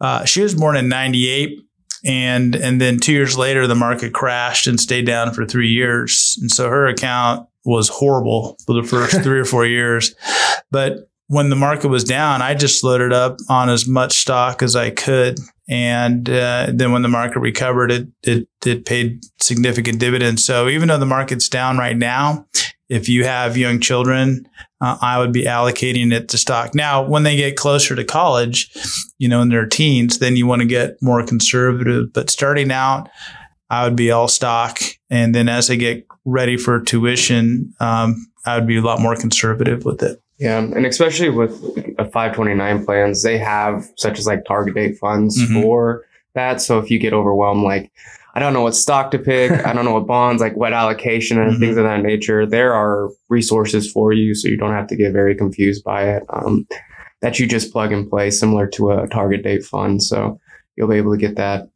uh, 0.00 0.24
she 0.24 0.42
was 0.42 0.54
born 0.54 0.76
in 0.76 0.88
98 0.88 1.58
and, 2.04 2.54
and 2.54 2.80
then 2.80 2.98
two 2.98 3.12
years 3.12 3.36
later, 3.36 3.66
the 3.66 3.74
market 3.74 4.12
crashed 4.12 4.66
and 4.66 4.80
stayed 4.80 5.06
down 5.06 5.32
for 5.32 5.46
three 5.46 5.70
years. 5.70 6.36
And 6.40 6.50
so 6.50 6.68
her 6.68 6.86
account 6.86 7.46
was 7.64 7.88
horrible 7.88 8.56
for 8.64 8.74
the 8.74 8.82
first 8.82 9.20
three 9.22 9.40
or 9.40 9.44
four 9.44 9.66
years. 9.66 10.14
But 10.70 11.09
when 11.30 11.48
the 11.48 11.54
market 11.54 11.86
was 11.86 12.02
down, 12.02 12.42
I 12.42 12.54
just 12.54 12.82
loaded 12.82 13.12
up 13.12 13.36
on 13.48 13.68
as 13.68 13.86
much 13.86 14.18
stock 14.18 14.64
as 14.64 14.74
I 14.74 14.90
could. 14.90 15.38
And 15.68 16.28
uh, 16.28 16.72
then 16.74 16.90
when 16.90 17.02
the 17.02 17.08
market 17.08 17.38
recovered, 17.38 17.92
it, 17.92 18.08
it, 18.24 18.48
it 18.66 18.84
paid 18.84 19.20
significant 19.40 20.00
dividends. 20.00 20.44
So 20.44 20.68
even 20.68 20.88
though 20.88 20.98
the 20.98 21.06
market's 21.06 21.48
down 21.48 21.78
right 21.78 21.96
now, 21.96 22.48
if 22.88 23.08
you 23.08 23.22
have 23.22 23.56
young 23.56 23.78
children, 23.78 24.44
uh, 24.80 24.98
I 25.00 25.20
would 25.20 25.32
be 25.32 25.44
allocating 25.44 26.12
it 26.12 26.28
to 26.30 26.36
stock. 26.36 26.74
Now, 26.74 27.06
when 27.06 27.22
they 27.22 27.36
get 27.36 27.56
closer 27.56 27.94
to 27.94 28.02
college, 28.02 28.68
you 29.18 29.28
know, 29.28 29.40
in 29.40 29.50
their 29.50 29.66
teens, 29.66 30.18
then 30.18 30.34
you 30.34 30.48
want 30.48 30.62
to 30.62 30.66
get 30.66 31.00
more 31.00 31.24
conservative. 31.24 32.12
But 32.12 32.28
starting 32.28 32.72
out, 32.72 33.08
I 33.70 33.84
would 33.84 33.94
be 33.94 34.10
all 34.10 34.26
stock. 34.26 34.80
And 35.10 35.32
then 35.32 35.48
as 35.48 35.68
they 35.68 35.76
get 35.76 36.08
ready 36.24 36.56
for 36.56 36.80
tuition, 36.80 37.72
um, 37.78 38.16
I 38.44 38.56
would 38.56 38.66
be 38.66 38.78
a 38.78 38.82
lot 38.82 39.00
more 39.00 39.14
conservative 39.14 39.84
with 39.84 40.02
it. 40.02 40.20
Yeah, 40.40 40.58
and 40.58 40.86
especially 40.86 41.28
with 41.28 41.52
a 41.98 42.06
529 42.06 42.86
plans, 42.86 43.22
they 43.22 43.36
have 43.36 43.86
such 43.96 44.18
as 44.18 44.26
like 44.26 44.46
target 44.46 44.74
date 44.74 44.96
funds 44.96 45.38
mm-hmm. 45.38 45.60
for 45.60 46.06
that. 46.34 46.62
So 46.62 46.78
if 46.78 46.90
you 46.90 46.98
get 46.98 47.12
overwhelmed, 47.12 47.62
like 47.62 47.92
I 48.34 48.40
don't 48.40 48.54
know 48.54 48.62
what 48.62 48.74
stock 48.74 49.10
to 49.10 49.18
pick, 49.18 49.52
I 49.66 49.74
don't 49.74 49.84
know 49.84 49.92
what 49.92 50.06
bonds, 50.06 50.40
like 50.40 50.56
what 50.56 50.72
allocation 50.72 51.38
and 51.38 51.52
mm-hmm. 51.52 51.60
things 51.60 51.76
of 51.76 51.84
that 51.84 52.02
nature, 52.02 52.46
there 52.46 52.72
are 52.72 53.10
resources 53.28 53.92
for 53.92 54.14
you, 54.14 54.34
so 54.34 54.48
you 54.48 54.56
don't 54.56 54.72
have 54.72 54.86
to 54.86 54.96
get 54.96 55.12
very 55.12 55.34
confused 55.34 55.84
by 55.84 56.08
it. 56.08 56.22
Um, 56.30 56.66
that 57.20 57.38
you 57.38 57.46
just 57.46 57.70
plug 57.70 57.92
and 57.92 58.08
play, 58.08 58.30
similar 58.30 58.66
to 58.66 58.92
a 58.92 59.06
target 59.08 59.42
date 59.42 59.62
fund. 59.62 60.02
So 60.02 60.40
you'll 60.74 60.88
be 60.88 60.96
able 60.96 61.12
to 61.12 61.18
get 61.18 61.36
that. 61.36 61.68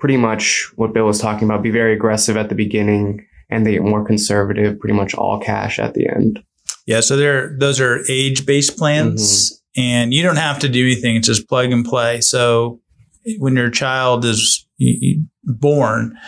Pretty 0.00 0.16
much 0.16 0.66
what 0.74 0.92
Bill 0.92 1.06
was 1.06 1.20
talking 1.20 1.46
about. 1.48 1.62
Be 1.62 1.70
very 1.70 1.94
aggressive 1.94 2.36
at 2.36 2.48
the 2.48 2.56
beginning, 2.56 3.24
and 3.48 3.64
they 3.64 3.74
get 3.74 3.82
more 3.82 4.04
conservative. 4.04 4.80
Pretty 4.80 4.94
much 4.94 5.14
all 5.14 5.38
cash 5.38 5.78
at 5.78 5.94
the 5.94 6.08
end. 6.08 6.42
Yeah, 6.86 7.00
so 7.00 7.16
there 7.16 7.56
those 7.58 7.80
are 7.80 8.00
age 8.08 8.44
based 8.44 8.76
plans, 8.76 9.52
mm-hmm. 9.52 9.80
and 9.80 10.14
you 10.14 10.22
don't 10.22 10.36
have 10.36 10.58
to 10.60 10.68
do 10.68 10.84
anything; 10.84 11.16
it's 11.16 11.28
just 11.28 11.48
plug 11.48 11.70
and 11.70 11.84
play. 11.84 12.20
So 12.20 12.80
when 13.38 13.56
your 13.56 13.70
child 13.70 14.24
is 14.24 14.66
born, 15.44 16.18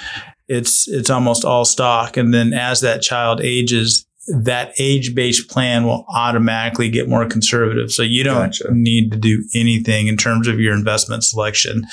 it's 0.48 0.88
it's 0.88 1.10
almost 1.10 1.44
all 1.44 1.64
stock, 1.64 2.16
and 2.16 2.32
then 2.32 2.52
as 2.52 2.80
that 2.82 3.02
child 3.02 3.40
ages, 3.40 4.06
that 4.28 4.72
age 4.78 5.14
based 5.14 5.50
plan 5.50 5.84
will 5.84 6.04
automatically 6.08 6.88
get 6.88 7.08
more 7.08 7.26
conservative. 7.26 7.92
So 7.92 8.02
you 8.02 8.22
don't 8.22 8.46
gotcha. 8.46 8.72
need 8.72 9.10
to 9.12 9.18
do 9.18 9.44
anything 9.54 10.06
in 10.06 10.16
terms 10.16 10.46
of 10.46 10.60
your 10.60 10.74
investment 10.74 11.24
selection. 11.24 11.84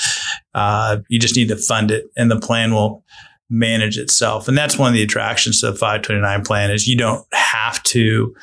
Uh, 0.54 0.98
you 1.10 1.20
just 1.20 1.36
need 1.36 1.50
to 1.50 1.58
fund 1.58 1.92
it, 1.92 2.06
and 2.16 2.30
the 2.30 2.40
plan 2.40 2.74
will 2.74 3.04
manage 3.52 3.98
itself. 3.98 4.48
And 4.48 4.58
that's 4.58 4.78
one 4.78 4.88
of 4.88 4.94
the 4.94 5.04
attractions 5.04 5.60
to 5.60 5.72
the 5.72 5.78
529 5.78 6.44
plan 6.44 6.72
is 6.72 6.88
you 6.88 6.98
don't 6.98 7.26
have 7.34 7.84
to 7.84 8.34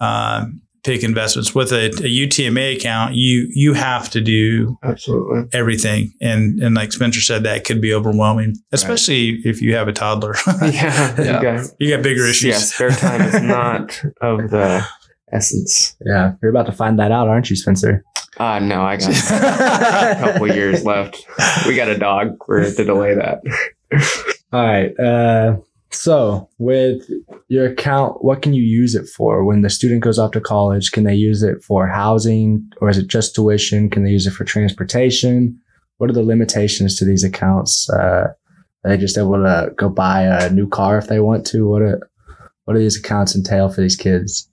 um, 0.00 0.62
pick 0.82 1.02
investments 1.02 1.54
with 1.54 1.72
a, 1.72 1.86
a, 1.86 2.26
UTMA 2.26 2.76
account. 2.76 3.14
You 3.14 3.48
you 3.50 3.74
have 3.74 4.08
to 4.10 4.20
do 4.20 4.78
absolutely 4.82 5.44
everything. 5.52 6.12
And 6.20 6.60
and 6.60 6.74
like 6.74 6.92
Spencer 6.92 7.20
said, 7.20 7.42
that 7.42 7.64
could 7.64 7.80
be 7.80 7.92
overwhelming, 7.92 8.54
especially 8.72 9.32
right. 9.32 9.40
if 9.44 9.60
you 9.60 9.74
have 9.74 9.88
a 9.88 9.92
toddler. 9.92 10.34
yeah, 10.62 11.14
yeah. 11.18 11.18
You, 11.18 11.42
got, 11.42 11.66
you 11.78 11.96
got 11.96 12.02
bigger 12.02 12.24
issues. 12.24 12.44
Yeah, 12.44 12.58
spare 12.58 12.90
time 12.90 13.20
is 13.22 13.42
not 13.42 14.02
of 14.22 14.50
the 14.50 14.86
essence. 15.32 15.96
Yeah, 16.04 16.34
you're 16.40 16.50
about 16.50 16.66
to 16.66 16.72
find 16.72 16.98
that 16.98 17.12
out, 17.12 17.28
aren't 17.28 17.50
you, 17.50 17.56
Spencer? 17.56 18.02
Uh, 18.38 18.58
no, 18.58 18.82
I 18.82 18.96
got 18.96 19.10
a 19.10 20.20
couple 20.20 20.46
years 20.54 20.84
left. 20.84 21.24
We 21.66 21.74
got 21.74 21.88
a 21.88 21.98
dog. 21.98 22.36
We're 22.46 22.70
to 22.70 22.84
delay 22.84 23.14
that. 23.14 23.40
All 24.52 24.64
right. 24.64 24.98
Uh, 24.98 25.56
so, 25.90 26.48
with 26.58 27.08
your 27.48 27.66
account, 27.66 28.24
what 28.24 28.42
can 28.42 28.52
you 28.52 28.62
use 28.62 28.94
it 28.94 29.08
for? 29.08 29.44
When 29.44 29.62
the 29.62 29.70
student 29.70 30.02
goes 30.02 30.18
off 30.18 30.32
to 30.32 30.40
college, 30.40 30.92
can 30.92 31.04
they 31.04 31.14
use 31.14 31.42
it 31.42 31.62
for 31.62 31.86
housing 31.86 32.70
or 32.80 32.90
is 32.90 32.98
it 32.98 33.06
just 33.06 33.34
tuition? 33.34 33.88
Can 33.88 34.04
they 34.04 34.10
use 34.10 34.26
it 34.26 34.32
for 34.32 34.44
transportation? 34.44 35.58
What 35.98 36.10
are 36.10 36.14
the 36.14 36.22
limitations 36.22 36.96
to 36.96 37.04
these 37.04 37.24
accounts? 37.24 37.88
Uh, 37.90 38.28
are 38.84 38.90
they 38.90 38.96
just 38.96 39.16
able 39.16 39.42
to 39.42 39.72
go 39.76 39.88
buy 39.88 40.22
a 40.22 40.50
new 40.50 40.68
car 40.68 40.98
if 40.98 41.06
they 41.06 41.20
want 41.20 41.46
to? 41.48 41.68
What 41.68 41.82
are, 41.82 42.10
what 42.64 42.74
do 42.74 42.80
these 42.80 42.98
accounts 42.98 43.34
entail 43.34 43.68
for 43.68 43.80
these 43.80 43.96
kids? 43.96 44.48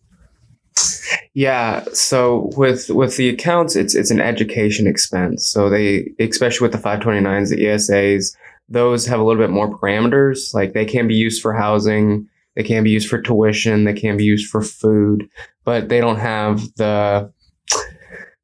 Yeah, 1.35 1.83
so 1.93 2.51
with 2.55 2.89
with 2.89 3.17
the 3.17 3.29
accounts, 3.29 3.75
it's 3.75 3.95
it's 3.95 4.11
an 4.11 4.21
education 4.21 4.87
expense. 4.87 5.47
So 5.47 5.69
they, 5.69 6.11
especially 6.19 6.65
with 6.65 6.71
the 6.71 6.89
529s, 6.89 7.49
the 7.49 7.65
ESAs, 7.65 8.35
those 8.69 9.05
have 9.05 9.19
a 9.19 9.23
little 9.23 9.41
bit 9.41 9.49
more 9.51 9.69
parameters. 9.69 10.53
Like 10.53 10.73
they 10.73 10.85
can 10.85 11.07
be 11.07 11.15
used 11.15 11.41
for 11.41 11.53
housing, 11.53 12.27
They 12.55 12.63
can 12.63 12.83
be 12.83 12.91
used 12.91 13.09
for 13.09 13.21
tuition. 13.21 13.83
They 13.83 13.93
can 13.93 14.17
be 14.17 14.23
used 14.23 14.49
for 14.49 14.61
food, 14.61 15.27
but 15.63 15.89
they 15.89 15.99
don't 15.99 16.19
have 16.19 16.61
the 16.75 17.31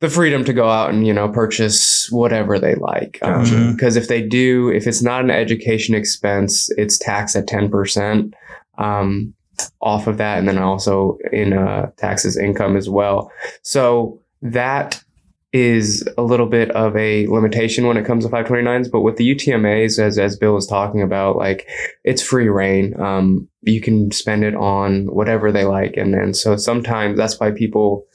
the 0.02 0.10
freedom 0.10 0.46
to 0.46 0.54
go 0.54 0.70
out 0.70 0.92
and 0.92 1.06
you 1.06 1.14
know 1.14 1.30
purchase 1.30 2.10
whatever 2.12 2.58
they 2.58 2.76
like. 2.76 3.20
Gotcha. 3.22 3.72
Because 3.72 3.96
if 3.96 4.08
they 4.08 4.22
do, 4.22 4.70
if 4.70 4.88
it's 4.88 5.02
not 5.02 5.24
an 5.24 5.32
education 5.32 5.94
expense, 5.94 6.70
it's 6.78 6.98
taxed 6.98 7.36
at 7.36 7.48
ten 7.48 7.70
percent 7.70 8.34
um, 8.78 9.34
off 9.82 10.08
of 10.08 10.18
that, 10.18 10.40
and 10.40 10.48
then 10.48 10.58
also 10.58 11.18
in 11.32 11.54
uh, 11.54 11.92
taxes 11.98 12.38
income 12.38 12.78
as 12.78 12.90
well. 12.90 13.32
So 13.62 14.22
that 14.42 15.04
is 15.52 16.08
a 16.18 16.22
little 16.22 16.46
bit 16.46 16.70
of 16.72 16.96
a 16.96 17.26
limitation 17.28 17.88
when 17.88 17.98
it 17.98 18.06
comes 18.06 18.24
to 18.24 18.30
529s 18.32 18.92
but 18.92 19.02
with 19.02 19.18
the 19.18 19.36
utmas 19.36 19.98
as 19.98 20.20
as 20.20 20.38
bill 20.38 20.54
was 20.54 20.68
talking 20.68 21.02
about 21.02 21.36
like 21.38 21.68
it's 22.04 22.22
free 22.22 22.50
reign. 22.50 23.00
Um, 23.00 23.48
you 23.64 23.82
can 23.82 24.12
spend 24.12 24.44
it 24.44 24.56
on 24.56 25.08
whatever 25.08 25.52
they 25.52 25.66
like. 25.66 25.98
And 25.98 26.14
then 26.14 26.34
so 26.34 26.56
sometimes 26.56 27.18
that's 27.18 27.40
why 27.40 27.52
people 27.52 28.06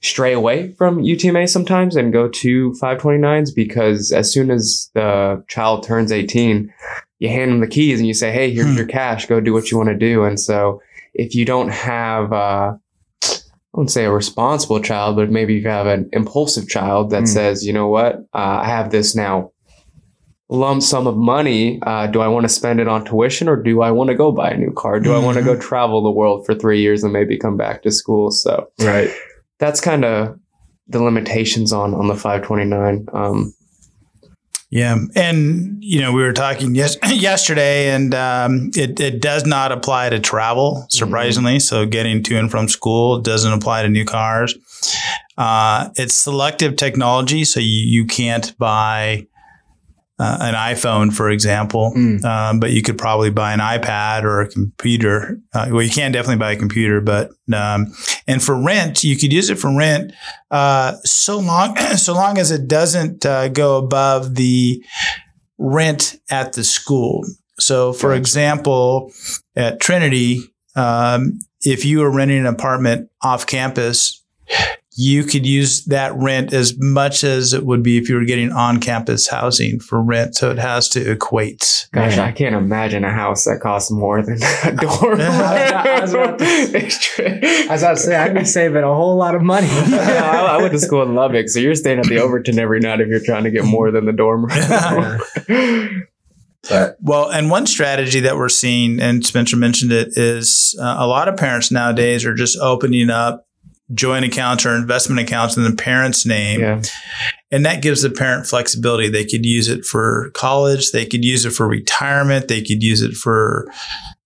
stray 0.00 0.32
away 0.32 0.72
from 0.72 1.02
utma 1.02 1.48
sometimes 1.48 1.94
and 1.96 2.12
go 2.12 2.28
to 2.28 2.72
529s 2.80 3.54
because 3.54 4.10
as 4.12 4.32
soon 4.32 4.50
as 4.50 4.90
the 4.94 5.44
child 5.48 5.82
turns 5.82 6.10
18 6.12 6.72
you 7.18 7.28
hand 7.28 7.50
them 7.50 7.60
the 7.60 7.66
keys 7.66 7.98
and 7.98 8.06
you 8.06 8.14
say 8.14 8.30
hey 8.32 8.50
here's 8.50 8.68
Hmm. 8.70 8.76
your 8.76 8.86
cash. 8.86 9.26
Go 9.26 9.40
do 9.40 9.52
what 9.52 9.70
you 9.70 9.76
want 9.76 9.90
to 9.90 9.96
do. 9.96 10.24
And 10.24 10.40
so 10.40 10.80
if 11.14 11.34
you 11.34 11.44
don't 11.44 11.68
have 11.70 12.32
uh, 12.32 12.74
wouldn't 13.78 13.92
say 13.92 14.04
a 14.06 14.10
responsible 14.10 14.80
child, 14.80 15.14
but 15.14 15.30
maybe 15.30 15.54
you 15.54 15.68
have 15.68 15.86
an 15.86 16.08
impulsive 16.12 16.68
child 16.68 17.10
that 17.10 17.22
Mm. 17.22 17.28
says, 17.28 17.64
you 17.64 17.72
know 17.72 17.86
what, 17.86 18.16
uh, 18.34 18.58
I 18.62 18.66
have 18.66 18.90
this 18.90 19.14
now 19.14 19.52
lump 20.50 20.82
sum 20.82 21.06
of 21.06 21.16
money. 21.16 21.78
Uh, 21.86 22.08
do 22.08 22.20
I 22.20 22.26
want 22.26 22.42
to 22.42 22.48
spend 22.48 22.80
it 22.80 22.88
on 22.88 23.04
tuition 23.04 23.48
or 23.48 23.54
do 23.54 23.82
I 23.82 23.92
want 23.92 24.08
to 24.08 24.16
go 24.16 24.32
buy 24.32 24.50
a 24.50 24.56
new 24.56 24.72
car? 24.72 24.98
Do 24.98 25.12
I 25.14 25.18
want 25.20 25.36
to 25.38 25.44
go 25.44 25.54
travel 25.56 26.02
the 26.02 26.10
world 26.10 26.44
for 26.44 26.56
three 26.56 26.80
years 26.80 27.04
and 27.04 27.12
maybe 27.12 27.38
come 27.38 27.56
back 27.56 27.82
to 27.82 27.92
school? 27.92 28.32
So 28.32 28.66
Right. 28.80 29.10
that's 29.60 29.80
kind 29.80 30.04
of 30.04 30.36
the 30.88 31.00
limitations 31.00 31.72
on 31.72 31.94
on 31.94 32.08
the 32.08 32.14
529. 32.16 33.06
Um, 33.12 33.54
Yeah, 34.70 34.98
and 35.14 35.82
you 35.82 36.02
know 36.02 36.12
we 36.12 36.22
were 36.22 36.34
talking 36.34 36.74
yes, 36.74 36.98
yesterday, 37.08 37.88
and 37.88 38.14
um, 38.14 38.70
it 38.74 39.00
it 39.00 39.22
does 39.22 39.46
not 39.46 39.72
apply 39.72 40.10
to 40.10 40.20
travel, 40.20 40.86
surprisingly. 40.90 41.58
So 41.58 41.86
getting 41.86 42.22
to 42.24 42.36
and 42.36 42.50
from 42.50 42.68
school 42.68 43.18
doesn't 43.18 43.52
apply 43.52 43.82
to 43.82 43.88
new 43.88 44.04
cars. 44.04 44.54
Uh, 45.38 45.88
it's 45.94 46.14
selective 46.14 46.76
technology, 46.76 47.44
so 47.44 47.60
you 47.60 47.66
you 48.00 48.04
can't 48.04 48.56
buy 48.58 49.26
uh, 50.18 50.38
an 50.40 50.54
iPhone, 50.54 51.12
for 51.12 51.30
example, 51.30 51.92
Mm. 51.96 52.24
um, 52.24 52.60
but 52.60 52.70
you 52.72 52.82
could 52.82 52.98
probably 52.98 53.30
buy 53.30 53.52
an 53.52 53.60
iPad 53.60 54.24
or 54.24 54.40
a 54.40 54.48
computer. 54.48 55.38
Uh, 55.54 55.68
well, 55.70 55.82
you 55.82 55.90
can 55.90 56.10
definitely 56.12 56.36
buy 56.38 56.52
a 56.52 56.56
computer, 56.56 57.00
but 57.00 57.30
um, 57.52 57.92
and 58.26 58.42
for 58.42 58.60
rent, 58.60 59.04
you 59.04 59.16
could 59.16 59.32
use 59.32 59.48
it 59.50 59.58
for 59.58 59.74
rent 59.76 60.12
uh, 60.50 60.94
so 61.04 61.38
long 61.38 61.76
so 61.96 62.14
long 62.14 62.36
as 62.38 62.50
it 62.50 62.66
doesn't 62.68 63.24
uh, 63.24 63.48
go 63.48 63.76
above 63.78 64.34
the 64.34 64.82
rent 65.58 66.16
at 66.30 66.52
the 66.54 66.64
school. 66.64 67.24
So, 67.60 67.92
for 67.92 68.10
Gotcha. 68.10 68.20
example, 68.20 69.12
at 69.56 69.80
Trinity, 69.80 70.42
um, 70.76 71.38
if 71.62 71.84
you 71.84 71.98
were 72.00 72.10
renting 72.10 72.38
an 72.38 72.46
apartment 72.46 73.10
off 73.22 73.46
campus, 73.46 74.22
you 75.00 75.22
could 75.22 75.46
use 75.46 75.84
that 75.84 76.12
rent 76.16 76.52
as 76.52 76.76
much 76.76 77.22
as 77.22 77.52
it 77.52 77.64
would 77.64 77.84
be 77.84 77.98
if 77.98 78.08
you 78.08 78.16
were 78.16 78.24
getting 78.24 78.50
on 78.50 78.80
campus 78.80 79.28
housing 79.28 79.78
for 79.78 80.02
rent. 80.02 80.34
So 80.34 80.50
it 80.50 80.58
has 80.58 80.88
to 80.88 81.10
equate. 81.12 81.86
gosh, 81.92 82.16
Yeah. 82.16 82.24
I 82.24 82.32
can't 82.32 82.56
imagine 82.56 83.04
a 83.04 83.12
house 83.12 83.44
that 83.44 83.60
costs 83.60 83.92
more 83.92 84.22
than 84.22 84.42
a 84.42 84.72
dorm. 84.80 85.20
I 85.20 86.00
was 86.00 86.12
about 86.12 86.40
to- 86.40 86.44
It's. 86.74 87.20
I 87.20 87.66
was 87.74 87.82
about 87.82 87.96
to 87.96 88.02
say, 88.02 88.16
I'd 88.16 88.34
be 88.34 88.44
saving 88.44 88.82
a 88.82 88.92
whole 88.92 89.14
lot 89.16 89.36
of 89.36 89.42
money. 89.42 89.68
Yeah, 89.88 90.30
I, 90.32 90.56
I 90.56 90.56
went 90.58 90.72
to 90.72 90.80
school 90.80 91.02
in 91.04 91.14
Lubbock, 91.14 91.48
so 91.48 91.60
you're 91.60 91.76
staying 91.76 92.00
at 92.00 92.06
the 92.06 92.18
Overton 92.18 92.58
every 92.58 92.80
night 92.80 93.00
if 93.00 93.06
you're 93.08 93.20
trying 93.24 93.44
to 93.44 93.50
get 93.52 93.64
more 93.64 93.92
than 93.92 94.04
the 94.04 94.12
dorm 94.12 94.46
room. 94.46 96.04
but 96.68 96.96
Well, 97.00 97.30
and 97.30 97.50
one 97.50 97.66
strategy 97.66 98.20
that 98.20 98.36
we're 98.36 98.48
seeing, 98.48 99.00
and 99.00 99.24
Spencer 99.24 99.56
mentioned 99.56 99.92
it, 99.92 100.08
is 100.16 100.76
uh, 100.80 100.96
a 100.98 101.06
lot 101.06 101.28
of 101.28 101.36
parents 101.36 101.70
nowadays 101.70 102.24
are 102.26 102.34
just 102.34 102.58
opening 102.58 103.10
up 103.10 103.44
joint 103.94 104.24
accounts 104.24 104.66
or 104.66 104.74
investment 104.74 105.20
accounts 105.20 105.56
in 105.56 105.64
the 105.64 105.74
parent's 105.74 106.26
name. 106.26 106.60
yeah, 106.60 106.82
And 107.50 107.64
that 107.64 107.80
gives 107.80 108.02
the 108.02 108.10
parent 108.10 108.46
flexibility. 108.46 109.08
They 109.08 109.24
could 109.24 109.46
use 109.46 109.68
it 109.68 109.84
for 109.84 110.30
college, 110.34 110.92
they 110.92 111.06
could 111.06 111.24
use 111.24 111.44
it 111.44 111.52
for 111.52 111.66
retirement, 111.66 112.48
they 112.48 112.60
could 112.60 112.82
use 112.82 113.00
it 113.00 113.14
for 113.14 113.72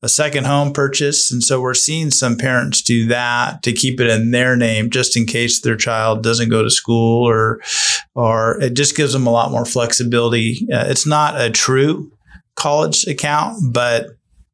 a 0.03 0.09
second 0.09 0.47
home 0.47 0.73
purchase. 0.73 1.31
And 1.31 1.45
so 1.45 1.61
we're 1.61 1.75
seeing 1.75 2.11
some 2.11 2.37
parents 2.37 2.83
do 2.83 3.07
that 3.07 3.63
to 3.63 3.73
keep 3.73 4.01
it 4.01 4.09
in 4.09 4.33
their 4.33 4.57
name 4.57 4.91
just 4.91 5.17
in 5.17 5.27
case 5.27 5.61
their 5.61 5.77
child 5.77 6.25
doesn't 6.25 6.49
go 6.49 6.63
to 6.63 6.71
school 6.71 7.29
or 7.29 7.61
or 8.15 8.61
it 8.61 8.75
just 8.75 8.97
gives 8.97 9.13
them 9.13 9.29
a 9.29 9.31
lot 9.31 9.53
more 9.53 9.65
flexibility. 9.65 10.67
Uh, 10.73 10.87
it's 10.89 11.07
not 11.07 11.41
a 11.41 11.51
true 11.51 12.11
college 12.57 13.07
account, 13.07 13.73
but 13.73 14.09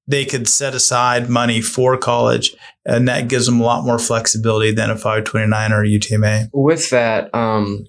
they 0.08 0.24
could 0.24 0.48
set 0.48 0.74
aside 0.74 1.28
money 1.28 1.60
for 1.60 1.96
college 1.96 2.56
and 2.86 3.06
that 3.06 3.28
gives 3.28 3.46
them 3.46 3.60
a 3.60 3.62
lot 3.62 3.84
more 3.84 3.98
flexibility 3.98 4.72
than 4.72 4.90
a 4.90 4.96
529 4.96 5.72
or 5.72 5.84
a 5.84 5.86
UTMA. 5.86 6.48
with 6.52 6.90
that, 6.90 7.32
um, 7.34 7.86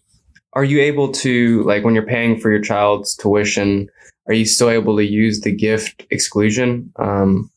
are 0.54 0.64
you 0.66 0.82
able 0.82 1.12
to 1.14 1.64
like 1.64 1.84
when 1.84 1.96
you're 1.96 2.06
paying 2.06 2.40
for 2.40 2.52
your 2.52 2.62
child's 2.62 3.16
tuition? 3.16 3.88
Are 4.28 4.34
you 4.34 4.46
still 4.46 4.70
able 4.70 4.98
to 4.98 5.04
use 5.06 5.42
the 5.42 5.52
gift 5.56 6.06
exclusion? 6.12 6.92
Um, 6.98 7.50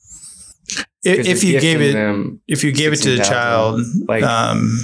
If, 1.03 1.27
if 1.27 1.43
you're 1.45 1.61
gave 1.61 1.81
it 1.81 1.93
them, 1.93 2.41
if 2.47 2.63
you 2.63 2.71
gave 2.73 2.93
it 2.93 3.03
to 3.03 3.17
the 3.17 3.25
16,000, 3.25 3.33
child, 3.33 3.81
like- 4.09 4.23
um, 4.23 4.79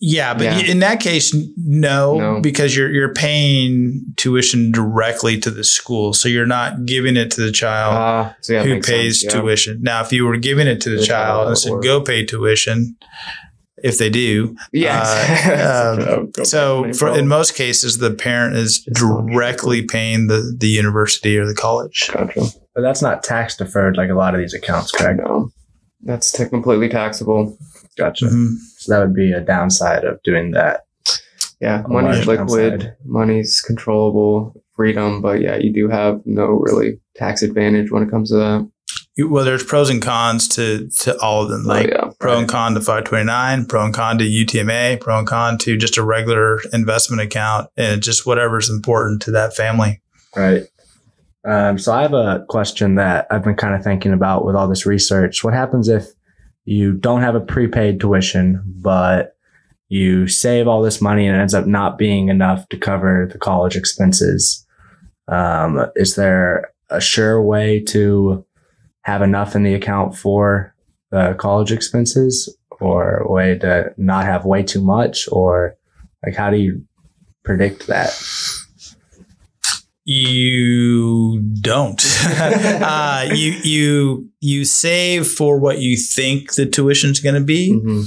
yeah, 0.00 0.32
but 0.34 0.44
Yeah. 0.44 0.60
in 0.60 0.78
that 0.80 1.00
case, 1.00 1.34
no, 1.56 2.18
No. 2.18 2.40
because 2.40 2.74
you're 2.76 2.90
you're 2.90 3.12
paying 3.12 4.00
tuition 4.16 4.72
directly 4.72 5.38
to 5.40 5.50
the 5.50 5.62
school, 5.64 6.12
so 6.14 6.28
you're 6.28 6.46
not 6.46 6.86
giving 6.86 7.16
it 7.16 7.30
to 7.32 7.40
the 7.42 7.52
child 7.52 7.94
ah, 7.94 8.34
so 8.40 8.54
yeah, 8.54 8.62
who 8.64 8.80
pays 8.80 9.22
yeah. 9.22 9.30
tuition. 9.30 9.78
Now, 9.82 10.00
if 10.02 10.12
you 10.12 10.24
were 10.24 10.36
giving 10.38 10.66
it 10.66 10.80
to 10.82 10.90
the, 10.90 10.96
The 10.96 11.06
child, 11.06 11.36
child 11.36 11.48
and 11.48 11.58
said, 11.58 11.72
or- 11.72 11.80
"Go 11.80 12.00
pay 12.00 12.24
tuition," 12.24 12.96
if 13.84 13.98
they 13.98 14.08
do, 14.08 14.54
Yeah. 14.72 15.02
Uh, 15.04 16.16
um, 16.38 16.44
so 16.44 16.90
for 16.94 17.08
in 17.18 17.28
most 17.28 17.54
cases, 17.54 17.98
the 17.98 18.10
parent 18.10 18.56
is 18.56 18.82
It's 18.86 19.00
directly 19.00 19.82
paying 19.82 20.28
the 20.28 20.56
the 20.58 20.68
university 20.68 21.36
or 21.36 21.44
the 21.46 21.54
college. 21.54 22.08
gotcha. 22.12 22.46
but 22.74 22.80
that's 22.80 23.02
not 23.02 23.22
tax 23.22 23.56
deferred 23.56 23.96
like 23.98 24.08
a 24.08 24.14
lot 24.14 24.34
of 24.34 24.40
these 24.40 24.54
accounts, 24.54 24.92
correct? 24.92 25.20
No, 25.22 25.50
that's 26.00 26.32
te- 26.32 26.46
completely 26.48 26.88
taxable. 26.88 27.58
Gotcha. 27.98 28.26
Mhm. 28.26 28.56
So 28.78 28.92
that 28.92 29.00
would 29.00 29.14
be 29.14 29.32
a 29.32 29.40
downside 29.40 30.04
of 30.04 30.22
doing 30.22 30.52
that. 30.52 30.82
Yeah, 31.60 31.82
A 31.84 31.88
money's 31.88 32.26
liquid, 32.26 32.70
downside. 32.80 32.96
money's 33.04 33.60
controllable, 33.60 34.54
freedom, 34.74 35.20
but 35.22 35.40
yeah, 35.40 35.56
you 35.56 35.72
do 35.72 35.88
have 35.88 36.20
no 36.24 36.46
really 36.46 36.98
tax 37.14 37.42
advantage 37.42 37.90
when 37.92 38.02
it 38.02 38.10
comes 38.10 38.30
to 38.30 38.36
that. 38.36 38.68
You- 39.14 39.28
Well, 39.28 39.44
there's 39.44 39.62
pros 39.62 39.90
and 39.90 40.00
cons 40.02 40.48
to 40.48 40.88
to 41.00 41.16
all 41.20 41.42
of 41.42 41.50
them. 41.50 41.64
Like 41.64 41.86
oh, 41.88 42.06
yeah, 42.06 42.10
pro 42.18 42.38
and 42.38 42.48
con 42.48 42.74
to 42.74 42.80
529, 42.80 43.66
pro 43.66 43.84
and 43.84 43.94
con 43.94 44.18
to 44.18 44.24
UTMA, 44.24 44.96
pro 45.00 45.18
and 45.18 45.26
con 45.26 45.58
to 45.58 45.76
just 45.76 45.98
a 45.98 46.02
regular 46.02 46.58
investment 46.72 47.20
account, 47.22 47.68
and 47.76 48.02
just 48.02 48.26
whatever's 48.26 48.70
important 48.70 49.20
to 49.22 49.30
that 49.32 49.54
family. 49.54 50.00
Right. 50.34 50.64
Um, 51.44 51.76
so 51.78 51.92
I 51.92 52.02
have 52.02 52.14
a 52.14 52.44
question 52.48 52.94
that 52.96 53.26
I've 53.30 53.44
been 53.44 53.56
kind 53.56 53.74
of 53.74 53.82
thinking 53.84 54.12
about 54.12 54.44
with 54.46 54.56
all 54.56 54.66
this 54.68 54.86
research. 54.86 55.44
What 55.44 55.54
happens 55.54 55.88
if 55.88 56.06
you 56.64 56.92
don't 56.92 57.22
have 57.22 57.34
a 57.34 57.40
prepaid 57.40 58.00
tuition, 58.00 58.62
but 58.66 59.36
you 59.88 60.26
save 60.26 60.66
all 60.66 60.80
this 60.80 61.02
money 61.02 61.26
and 61.26 61.36
it 61.36 61.40
ends 61.40 61.54
up 61.54 61.66
not 61.66 61.98
being 61.98 62.28
enough 62.28 62.68
to 62.70 62.78
cover 62.78 63.28
the 63.30 63.38
college 63.38 63.76
expenses? 63.76 64.66
Um, 65.28 65.86
is 65.96 66.14
there 66.14 66.72
a 66.88 67.00
sure 67.00 67.42
way 67.42 67.80
to 67.88 68.44
have 69.02 69.22
enough 69.22 69.54
in 69.54 69.64
the 69.64 69.74
account 69.74 70.16
for 70.16 70.74
the 71.10 71.34
college 71.38 71.72
expenses 71.72 72.56
or 72.80 73.18
a 73.18 73.30
way 73.30 73.58
to 73.58 73.92
not 73.96 74.24
have 74.24 74.44
way 74.44 74.62
too 74.62 74.82
much? 74.82 75.28
Or 75.30 75.76
like, 76.24 76.34
how 76.34 76.50
do 76.50 76.56
you 76.56 76.84
predict 77.44 77.86
that? 77.88 78.18
You 80.04 81.40
don't. 81.60 82.02
uh, 82.26 83.28
you 83.32 83.52
you 83.62 84.28
you 84.40 84.64
save 84.64 85.26
for 85.26 85.58
what 85.58 85.78
you 85.78 85.96
think 85.96 86.54
the 86.54 86.66
tuition's 86.66 87.20
going 87.20 87.34
to 87.36 87.40
be, 87.44 87.72
Mhm. 87.72 88.06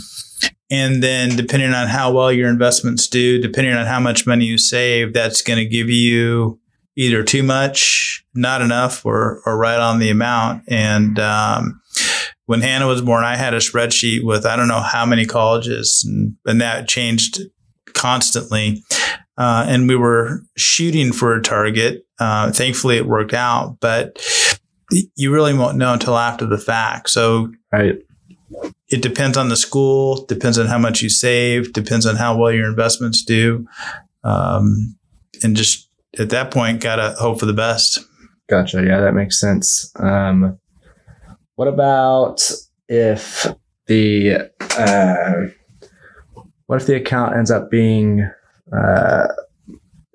and 0.70 1.02
then 1.04 1.36
depending 1.36 1.74
on 1.74 1.88
how 1.88 2.12
well 2.12 2.32
your 2.32 2.50
investments 2.50 3.08
do, 3.08 3.40
depending 3.42 3.74
on 3.74 3.86
how 3.86 4.00
much 4.00 4.28
money 4.28 4.46
you 4.46 4.58
save, 4.58 5.14
that's 5.14 5.42
going 5.42 5.60
to 5.60 5.66
give 5.66 5.90
you 5.90 6.60
either 6.98 7.24
too 7.24 7.44
much, 7.44 8.24
not 8.34 8.62
enough, 8.62 9.06
or 9.06 9.42
or 9.46 9.58
right 9.58 9.80
on 9.80 10.00
the 10.00 10.10
amount. 10.10 10.64
And 10.68 11.18
um, 11.20 11.82
when 12.46 12.62
Hannah 12.62 12.88
was 12.88 13.02
born, 13.02 13.24
I 13.24 13.36
had 13.38 13.54
a 13.54 13.58
spreadsheet 13.60 14.24
with 14.24 14.46
I 14.46 14.56
don't 14.56 14.68
know 14.68 14.82
how 14.82 15.06
many 15.06 15.26
colleges, 15.26 16.04
and, 16.06 16.36
and 16.46 16.60
that 16.62 16.88
changed 16.88 17.40
constantly. 17.94 18.84
Uh, 19.38 19.66
and 19.68 19.88
we 19.88 19.96
were 19.96 20.42
shooting 20.56 21.12
for 21.12 21.36
a 21.36 21.42
target. 21.42 22.06
Uh, 22.20 22.52
thankfully, 22.52 22.98
it 22.98 23.06
worked 23.08 23.34
out. 23.34 23.78
But 23.82 24.18
you 25.16 25.34
really 25.34 25.54
won't 25.54 25.78
know 25.78 25.94
until 25.94 26.18
after 26.18 26.46
the 26.46 26.58
fact. 26.58 27.10
So 27.10 27.52
Right. 27.72 27.96
it 28.90 29.02
depends 29.02 29.36
on 29.38 29.50
the 29.50 29.56
school, 29.58 30.26
depends 30.26 30.58
on 30.58 30.68
how 30.68 30.78
much 30.78 31.02
you 31.02 31.10
save, 31.10 31.74
depends 31.74 32.06
on 32.06 32.16
how 32.16 32.38
well 32.38 32.52
your 32.52 32.70
investments 32.70 33.24
do. 33.24 33.66
Um, 34.24 34.96
and 35.44 35.56
just 35.56 35.90
at 36.18 36.30
that 36.30 36.52
point, 36.52 36.82
got 36.82 36.96
to 36.96 37.16
hope 37.20 37.40
for 37.40 37.46
the 37.46 37.54
best. 37.54 38.00
Gotcha. 38.48 38.84
Yeah, 38.86 39.02
that 39.02 39.14
makes 39.14 39.40
sense. 39.40 39.92
Um, 40.00 40.58
what 41.56 41.68
about 41.68 42.50
if 42.88 43.48
the 43.88 44.50
uh, 44.78 45.34
what 46.68 46.82
if 46.82 46.88
the 46.88 46.96
account 46.96 47.36
ends 47.36 47.52
up 47.52 47.70
being 47.72 48.30
uh, 48.76 49.28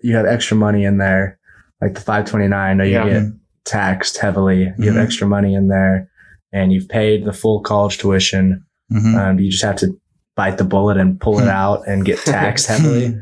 you 0.03 0.15
have 0.17 0.27
extra 0.27 0.57
money 0.57 0.85
in 0.85 0.99
there, 0.99 1.39
like 1.81 1.95
the 1.95 2.01
five 2.01 2.25
twenty 2.27 2.49
nine? 2.49 2.71
I 2.71 2.75
know 2.75 2.85
you 2.85 2.93
Yeah. 2.95 3.09
get 3.21 3.33
taxed 3.65 4.19
heavily. 4.19 4.63
You 4.79 4.91
Mhm. 4.91 4.95
have 4.95 4.97
extra 4.97 5.27
money 5.27 5.55
in 5.55 5.69
there, 5.69 6.09
and 6.53 6.73
you've 6.73 6.89
paid 6.89 7.25
the 7.25 7.33
full 7.33 7.61
college 7.61 7.99
tuition. 7.99 8.65
Mhm. 8.93 9.15
Um, 9.17 9.39
you 9.39 9.51
just 9.51 9.63
have 9.65 9.77
to 9.77 9.97
bite 10.37 10.59
the 10.59 10.65
bullet 10.65 10.97
and 10.97 11.21
pull 11.21 11.39
it 11.39 11.49
out 11.49 11.87
and 11.87 12.05
get 12.05 12.19
taxed 12.25 12.67
heavily. 12.67 13.17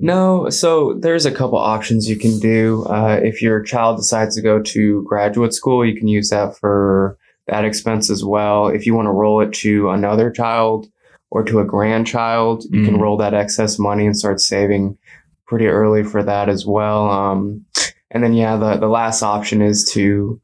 No, 0.00 0.48
so 0.48 0.94
there's 1.00 1.26
a 1.26 1.30
couple 1.30 1.58
options 1.58 2.08
you 2.08 2.16
can 2.16 2.38
do. 2.40 2.84
Uh, 2.88 3.20
if 3.22 3.40
your 3.42 3.62
child 3.62 3.96
decides 3.98 4.34
to 4.34 4.42
go 4.42 4.60
to 4.60 5.02
graduate 5.06 5.52
school, 5.52 5.84
you 5.84 5.94
can 5.96 6.08
use 6.08 6.30
that 6.30 6.56
for 6.56 7.16
that 7.46 7.64
expense 7.64 8.08
as 8.10 8.24
well. 8.24 8.68
If 8.68 8.86
you 8.86 8.94
want 8.94 9.06
to 9.06 9.12
roll 9.12 9.40
it 9.42 9.52
to 9.54 9.90
another 9.90 10.30
child 10.30 10.86
or 11.34 11.42
to 11.44 11.58
a 11.60 11.64
grandchild, 11.64 12.64
you 12.70 12.84
can 12.84 12.94
Mm. 12.96 13.00
roll 13.00 13.16
that 13.18 13.34
excess 13.34 13.78
money 13.78 14.06
and 14.06 14.16
start 14.16 14.40
saving 14.40 14.96
pretty 15.48 15.66
early 15.66 16.02
for 16.04 16.22
that 16.22 16.48
as 16.48 16.64
well. 16.64 17.10
Um, 17.10 17.64
and 18.12 18.22
then, 18.22 18.32
yeah, 18.34 18.56
the, 18.56 18.76
the 18.76 18.86
last 18.88 19.22
option 19.22 19.60
is 19.60 19.84
to, 19.94 20.40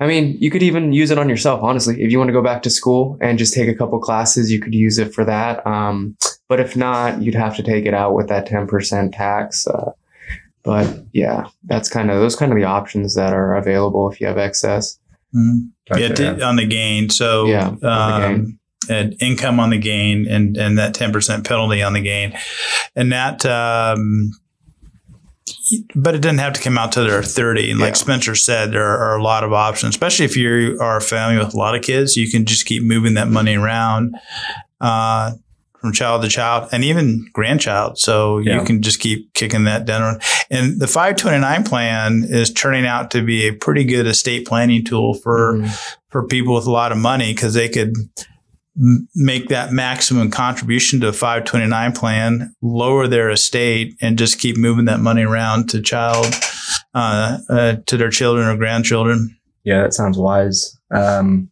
I 0.00 0.06
mean, 0.06 0.36
you 0.38 0.50
could 0.52 0.62
even 0.62 0.92
use 0.92 1.10
it 1.10 1.18
on 1.18 1.28
yourself, 1.28 1.62
honestly. 1.64 2.00
If 2.00 2.12
you 2.12 2.18
want 2.18 2.28
to 2.28 2.32
go 2.32 2.42
back 2.42 2.62
to 2.62 2.70
school 2.70 3.18
and 3.20 3.38
just 3.38 3.52
take 3.52 3.68
a 3.68 3.74
couple 3.74 3.98
classes, 3.98 4.52
you 4.52 4.60
could 4.60 4.74
use 4.74 4.98
it 4.98 5.12
for 5.12 5.24
that. 5.24 5.66
Um, 5.66 6.16
but 6.48 6.60
if 6.60 6.76
not, 6.76 7.20
you'd 7.20 7.34
have 7.34 7.56
to 7.56 7.62
take 7.64 7.84
it 7.84 7.92
out 7.94 8.14
with 8.14 8.28
that 8.28 8.46
10% 8.48 9.12
tax. 9.12 9.66
Uh, 9.66 9.90
but 10.62 10.86
yeah, 11.12 11.48
that's 11.64 11.88
kind 11.88 12.08
of 12.10 12.20
those 12.20 12.36
kind 12.36 12.52
of 12.52 12.56
the 12.58 12.64
options 12.64 13.16
that 13.16 13.32
are 13.32 13.56
available 13.56 14.08
if 14.10 14.20
you 14.20 14.28
have 14.28 14.38
excess. 14.38 14.98
Mhm. 15.34 15.70
Gotcha, 15.90 16.00
yeah, 16.22 16.34
t- 16.36 16.42
on 16.42 16.56
the 16.56 16.66
gain. 16.66 17.10
So 17.10 17.46
Yeah, 17.46 17.68
on 17.68 17.78
the 17.80 18.26
um, 18.26 18.57
and 18.88 19.14
income 19.20 19.60
on 19.60 19.70
the 19.70 19.78
gain 19.78 20.26
and 20.28 20.56
and 20.56 20.78
that 20.78 20.94
ten 20.94 21.12
percent 21.12 21.46
penalty 21.46 21.82
on 21.82 21.92
the 21.92 22.00
gain, 22.00 22.32
and 22.96 23.12
that. 23.12 23.44
Um, 23.46 24.32
but 25.94 26.14
it 26.14 26.20
doesn't 26.22 26.38
have 26.38 26.52
to 26.54 26.60
come 26.62 26.78
out 26.78 26.92
till 26.92 27.04
they're 27.06 27.22
30. 27.22 27.70
And 27.72 27.80
like 27.80 27.90
Yeah. 27.90 27.94
Spencer 27.94 28.34
said, 28.34 28.72
there 28.72 28.86
are 28.86 29.16
a 29.16 29.22
lot 29.22 29.44
of 29.44 29.52
options, 29.52 29.90
especially 29.94 30.24
if 30.24 30.36
you 30.36 30.78
are 30.80 30.96
a 30.96 31.00
family 31.00 31.42
with 31.42 31.54
a 31.54 31.56
lot 31.56 31.74
of 31.74 31.82
kids. 31.82 32.16
You 32.16 32.30
can 32.30 32.44
just 32.46 32.64
keep 32.66 32.82
moving 32.82 33.14
that 33.14 33.28
money 33.28 33.54
around 33.56 34.14
uh, 34.80 35.32
from 35.80 35.92
child 35.92 36.22
to 36.22 36.28
child 36.28 36.68
and 36.72 36.84
even 36.84 37.26
grandchild. 37.32 37.98
So 37.98 38.38
Yeah. 38.38 38.60
you 38.60 38.64
can 38.66 38.82
just 38.82 39.00
keep 39.00 39.32
kicking 39.34 39.64
that 39.64 39.84
down. 39.84 40.20
And 40.50 40.80
the 40.80 40.86
529 40.86 41.64
plan 41.64 42.24
is 42.28 42.50
turning 42.52 42.86
out 42.86 43.10
to 43.12 43.22
be 43.22 43.46
a 43.48 43.52
pretty 43.52 43.84
good 43.84 44.06
estate 44.06 44.46
planning 44.46 44.84
tool 44.84 45.14
for 45.14 45.54
Mhm. 45.58 45.78
for 46.10 46.26
people 46.26 46.54
with 46.54 46.66
a 46.66 46.70
lot 46.70 46.92
of 46.92 46.98
money 46.98 47.32
because 47.34 47.52
they 47.54 47.68
could 47.68 47.92
m- 48.78 49.08
make 49.14 49.48
that 49.48 49.72
maximum 49.72 50.30
contribution 50.30 51.00
to 51.00 51.08
a 51.08 51.12
529 51.12 51.92
plan, 51.92 52.54
lower 52.62 53.06
their 53.06 53.30
estate, 53.30 53.96
and 54.00 54.18
just 54.18 54.38
keep 54.38 54.56
moving 54.56 54.86
that 54.86 55.00
money 55.00 55.22
around 55.22 55.68
to 55.70 55.82
child, 55.82 56.26
uh, 56.94 57.38
uh, 57.50 57.76
to 57.86 57.96
their 57.96 58.10
children 58.10 58.46
or 58.46 58.56
grandchildren. 58.56 59.36
Yeah, 59.64 59.82
that 59.82 59.94
sounds 59.94 60.16
wise. 60.16 60.78
Um, 60.90 61.50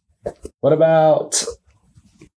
what 0.61 0.73
about 0.73 1.43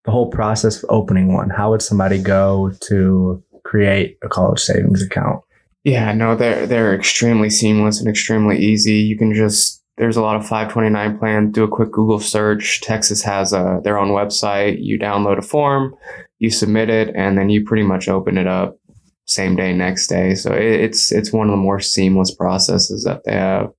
the 0.05 0.11
whole 0.11 0.29
process 0.29 0.81
of 0.81 0.89
opening 0.89 1.33
one? 1.33 1.49
How 1.49 1.71
would 1.71 1.81
somebody 1.81 2.21
go 2.21 2.71
to 2.81 3.43
create 3.63 4.17
a 4.21 4.29
college 4.29 4.59
savings 4.59 5.01
account? 5.01 5.41
Yeah, 5.83 6.13
no, 6.13 6.35
they're 6.35 6.67
they're 6.67 6.93
extremely 6.93 7.49
seamless 7.49 7.99
and 7.99 8.07
extremely 8.07 8.59
easy. 8.59 8.97
You 8.97 9.17
can 9.17 9.33
just 9.33 9.80
there's 9.97 10.17
a 10.17 10.21
lot 10.21 10.35
of 10.35 10.43
529 10.43 11.19
plans. 11.19 11.53
Do 11.53 11.63
a 11.63 11.67
quick 11.67 11.91
Google 11.91 12.19
search. 12.19 12.81
Texas 12.81 13.21
has 13.23 13.53
a 13.53 13.79
their 13.83 13.97
own 13.97 14.09
website. 14.09 14.77
You 14.79 14.97
download 14.97 15.37
a 15.37 15.41
form, 15.41 15.95
you 16.39 16.49
submit 16.49 16.89
it, 16.89 17.13
and 17.15 17.37
then 17.37 17.49
you 17.49 17.63
pretty 17.63 17.83
much 17.83 18.07
open 18.07 18.37
it 18.37 18.47
up 18.47 18.77
same 19.25 19.55
day, 19.55 19.73
next 19.73 20.07
day. 20.07 20.35
So 20.35 20.53
it, 20.53 20.81
it's 20.81 21.11
it's 21.11 21.31
one 21.31 21.47
of 21.47 21.51
the 21.51 21.57
more 21.57 21.79
seamless 21.79 22.33
processes 22.33 23.03
that 23.03 23.23
they 23.25 23.33
have. 23.33 23.71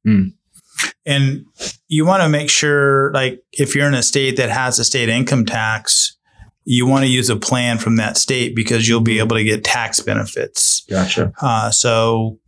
And 1.05 1.47
you 1.89 2.07
want 2.07 2.23
to 2.23 2.29
make 2.29 2.49
sure, 2.49 3.13
like, 3.13 3.43
if 3.53 3.75
you're 3.75 3.89
in 3.89 3.95
a 3.95 4.03
state 4.03 4.37
that 4.37 4.51
has 4.51 4.79
a 4.79 4.85
state 4.85 5.09
income 5.09 5.45
tax, 5.45 6.17
you 6.65 6.87
want 6.87 7.05
to 7.05 7.11
use 7.11 7.29
a 7.29 7.37
plan 7.37 7.79
from 7.79 7.97
that 7.97 8.17
state 8.17 8.55
because 8.55 8.89
you'll 8.89 9.01
be 9.01 9.19
able 9.19 9.37
to 9.37 9.45
get 9.45 9.65
tax 9.65 10.01
benefits. 10.01 10.85
Gotcha. 10.89 11.33
Uh, 11.41 11.71
so, 11.71 12.39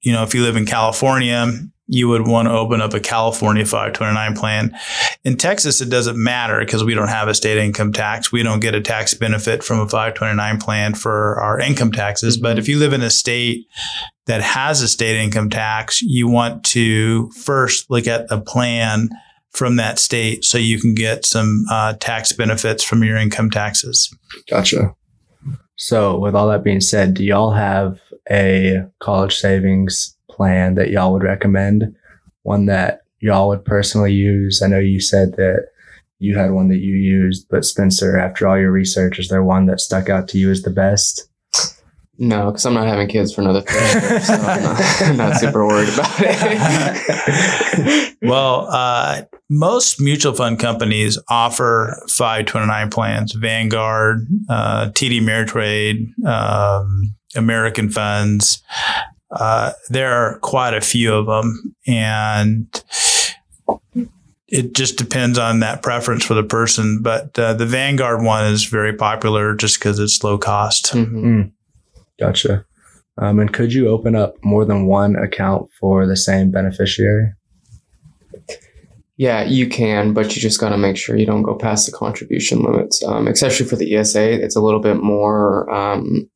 you 0.00 0.12
know, 0.12 0.22
if 0.22 0.34
you 0.34 0.42
live 0.42 0.56
in 0.56 0.64
California, 0.64 1.46
you 1.92 2.08
would 2.08 2.26
want 2.26 2.46
to 2.46 2.52
open 2.52 2.80
up 2.80 2.94
a 2.94 3.00
California 3.00 3.66
529 3.66 4.36
plan. 4.36 4.78
In 5.24 5.36
Texas, 5.36 5.80
it 5.80 5.90
doesn't 5.90 6.16
matter 6.16 6.60
because 6.60 6.84
we 6.84 6.94
don't 6.94 7.08
have 7.08 7.26
a 7.26 7.34
state 7.34 7.58
income 7.58 7.92
tax. 7.92 8.30
We 8.30 8.44
don't 8.44 8.60
get 8.60 8.76
a 8.76 8.80
tax 8.80 9.12
benefit 9.12 9.64
from 9.64 9.80
a 9.80 9.88
529 9.88 10.60
plan 10.60 10.94
for 10.94 11.40
our 11.40 11.58
income 11.58 11.90
taxes. 11.90 12.36
But 12.36 12.60
if 12.60 12.68
you 12.68 12.78
live 12.78 12.92
in 12.92 13.02
a 13.02 13.10
state 13.10 13.66
that 14.26 14.40
has 14.40 14.82
a 14.82 14.88
state 14.88 15.20
income 15.20 15.50
tax, 15.50 16.00
you 16.00 16.28
want 16.28 16.62
to 16.66 17.28
first 17.32 17.90
look 17.90 18.06
at 18.06 18.30
a 18.30 18.40
plan 18.40 19.10
from 19.50 19.74
that 19.74 19.98
state 19.98 20.44
so 20.44 20.58
you 20.58 20.80
can 20.80 20.94
get 20.94 21.26
some 21.26 21.64
uh, 21.72 21.94
tax 21.94 22.32
benefits 22.32 22.84
from 22.84 23.02
your 23.02 23.16
income 23.16 23.50
taxes. 23.50 24.16
Gotcha. 24.48 24.94
So, 25.74 26.18
with 26.18 26.36
all 26.36 26.46
that 26.50 26.62
being 26.62 26.80
said, 26.80 27.14
do 27.14 27.24
y'all 27.24 27.52
have 27.52 27.98
a 28.30 28.84
college 29.00 29.34
savings 29.34 30.16
plan 30.40 30.74
that 30.74 30.88
y'all 30.88 31.12
would 31.12 31.22
recommend? 31.22 31.94
One 32.44 32.64
that 32.64 33.02
y'all 33.20 33.48
would 33.48 33.62
personally 33.62 34.14
use? 34.14 34.62
I 34.62 34.68
know 34.68 34.78
you 34.78 34.98
said 34.98 35.32
that 35.32 35.66
you 36.18 36.34
had 36.38 36.52
one 36.52 36.68
that 36.68 36.78
you 36.78 36.94
used, 36.94 37.46
but 37.50 37.66
Spencer, 37.66 38.18
after 38.18 38.48
all 38.48 38.58
your 38.58 38.70
research, 38.70 39.18
is 39.18 39.28
there 39.28 39.44
one 39.44 39.66
that 39.66 39.80
stuck 39.80 40.08
out 40.08 40.28
to 40.28 40.38
you 40.38 40.50
as 40.50 40.62
the 40.62 40.70
best? 40.70 41.28
No, 42.16 42.46
because 42.46 42.64
I'm 42.64 42.72
not 42.72 42.86
having 42.86 43.08
kids 43.08 43.34
for 43.34 43.42
another 43.42 43.60
three 43.60 43.78
years, 43.78 44.26
so 44.26 44.32
I'm 44.32 44.62
not, 44.62 45.02
I'm 45.02 45.16
not 45.18 45.36
super 45.36 45.66
worried 45.66 45.92
about 45.92 46.10
it. 46.20 48.06
Well, 48.22 48.66
uh, 48.70 49.22
most 49.48 49.98
mutual 49.98 50.34
fund 50.34 50.58
companies 50.58 51.18
offer 51.30 51.96
529 52.08 52.90
plans, 52.90 53.32
Vanguard, 53.32 54.26
uh, 54.50 54.90
TD 54.90 55.22
Ameritrade, 55.22 56.12
um, 56.26 57.14
American 57.34 57.88
Funds. 57.88 58.62
Uh, 59.30 59.72
there 59.88 60.12
are 60.12 60.38
quite 60.40 60.74
a 60.74 60.80
few 60.80 61.14
of 61.14 61.26
them. 61.26 61.74
And 61.86 62.82
it 64.48 64.74
just 64.74 64.98
depends 64.98 65.38
on 65.38 65.60
that 65.60 65.82
preference 65.82 66.24
for 66.24 66.34
the 66.34 66.42
person. 66.42 67.00
But 67.02 67.38
uh, 67.38 67.54
the 67.54 67.66
Vanguard 67.66 68.22
one 68.22 68.46
is 68.52 68.64
very 68.64 68.92
popular 68.94 69.54
just 69.54 69.78
because 69.78 69.98
it's 69.98 70.22
low 70.24 70.38
cost. 70.38 70.92
Mhm. 70.92 71.52
Gotcha. 72.18 72.64
Um, 73.18 73.38
and 73.38 73.52
could 73.52 73.72
you 73.72 73.88
open 73.88 74.16
up 74.16 74.34
more 74.42 74.64
than 74.64 74.86
one 74.86 75.14
account 75.16 75.68
for 75.78 76.06
the 76.06 76.16
same 76.16 76.50
beneficiary? 76.50 77.32
Yeah, 79.16 79.42
you 79.44 79.68
can, 79.68 80.14
but 80.14 80.34
you 80.34 80.40
just 80.40 80.58
got 80.58 80.70
to 80.70 80.78
make 80.78 80.96
sure 80.96 81.14
you 81.14 81.26
don't 81.26 81.42
go 81.42 81.54
past 81.54 81.84
the 81.84 81.92
contribution 81.92 82.62
limits. 82.62 83.04
Um, 83.04 83.28
especially 83.28 83.66
for 83.66 83.76
the 83.76 83.94
ESA, 83.94 84.42
it's 84.42 84.56
a 84.56 84.62
little 84.62 84.80
bit 84.80 84.96
more 85.02 85.70
um, 85.70 86.28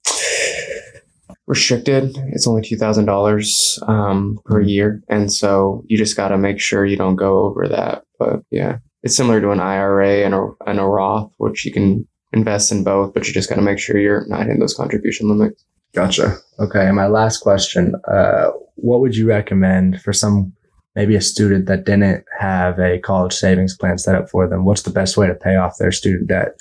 restricted. 1.46 2.16
It's 2.32 2.46
only 2.46 2.62
two 2.62 2.76
thousand 2.76 3.06
dollars 3.06 3.78
um, 3.86 4.38
per 4.44 4.60
year, 4.60 5.02
and 5.08 5.32
so 5.32 5.84
you 5.86 5.96
just 5.96 6.16
got 6.16 6.28
to 6.28 6.38
make 6.38 6.60
sure 6.60 6.84
you 6.84 6.96
don't 6.96 7.16
go 7.16 7.40
over 7.40 7.68
that. 7.68 8.04
But 8.18 8.42
yeah, 8.50 8.78
it's 9.02 9.16
similar 9.16 9.40
to 9.40 9.50
an 9.50 9.60
IRA 9.60 10.24
and 10.24 10.34
a 10.34 10.50
and 10.66 10.80
a 10.80 10.84
Roth, 10.84 11.32
which 11.38 11.64
you 11.64 11.72
can 11.72 12.06
invest 12.34 12.72
in 12.72 12.84
both, 12.84 13.14
but 13.14 13.26
you 13.26 13.32
just 13.32 13.48
got 13.48 13.56
to 13.56 13.62
make 13.62 13.78
sure 13.78 13.98
you're 13.98 14.26
not 14.28 14.48
in 14.48 14.58
those 14.58 14.74
contribution 14.74 15.28
limits. 15.28 15.64
Gotcha. 15.94 16.36
Okay. 16.58 16.86
And 16.86 16.96
my 16.96 17.06
last 17.06 17.38
question 17.38 17.94
uh, 18.08 18.50
What 18.74 19.00
would 19.00 19.16
you 19.16 19.26
recommend 19.26 20.00
for 20.02 20.12
some, 20.12 20.52
maybe 20.96 21.14
a 21.14 21.20
student 21.20 21.66
that 21.66 21.84
didn't 21.84 22.24
have 22.38 22.78
a 22.78 22.98
college 22.98 23.32
savings 23.32 23.76
plan 23.76 23.98
set 23.98 24.16
up 24.16 24.28
for 24.28 24.48
them? 24.48 24.64
What's 24.64 24.82
the 24.82 24.90
best 24.90 25.16
way 25.16 25.26
to 25.28 25.34
pay 25.34 25.56
off 25.56 25.78
their 25.78 25.92
student 25.92 26.28
debt? 26.28 26.58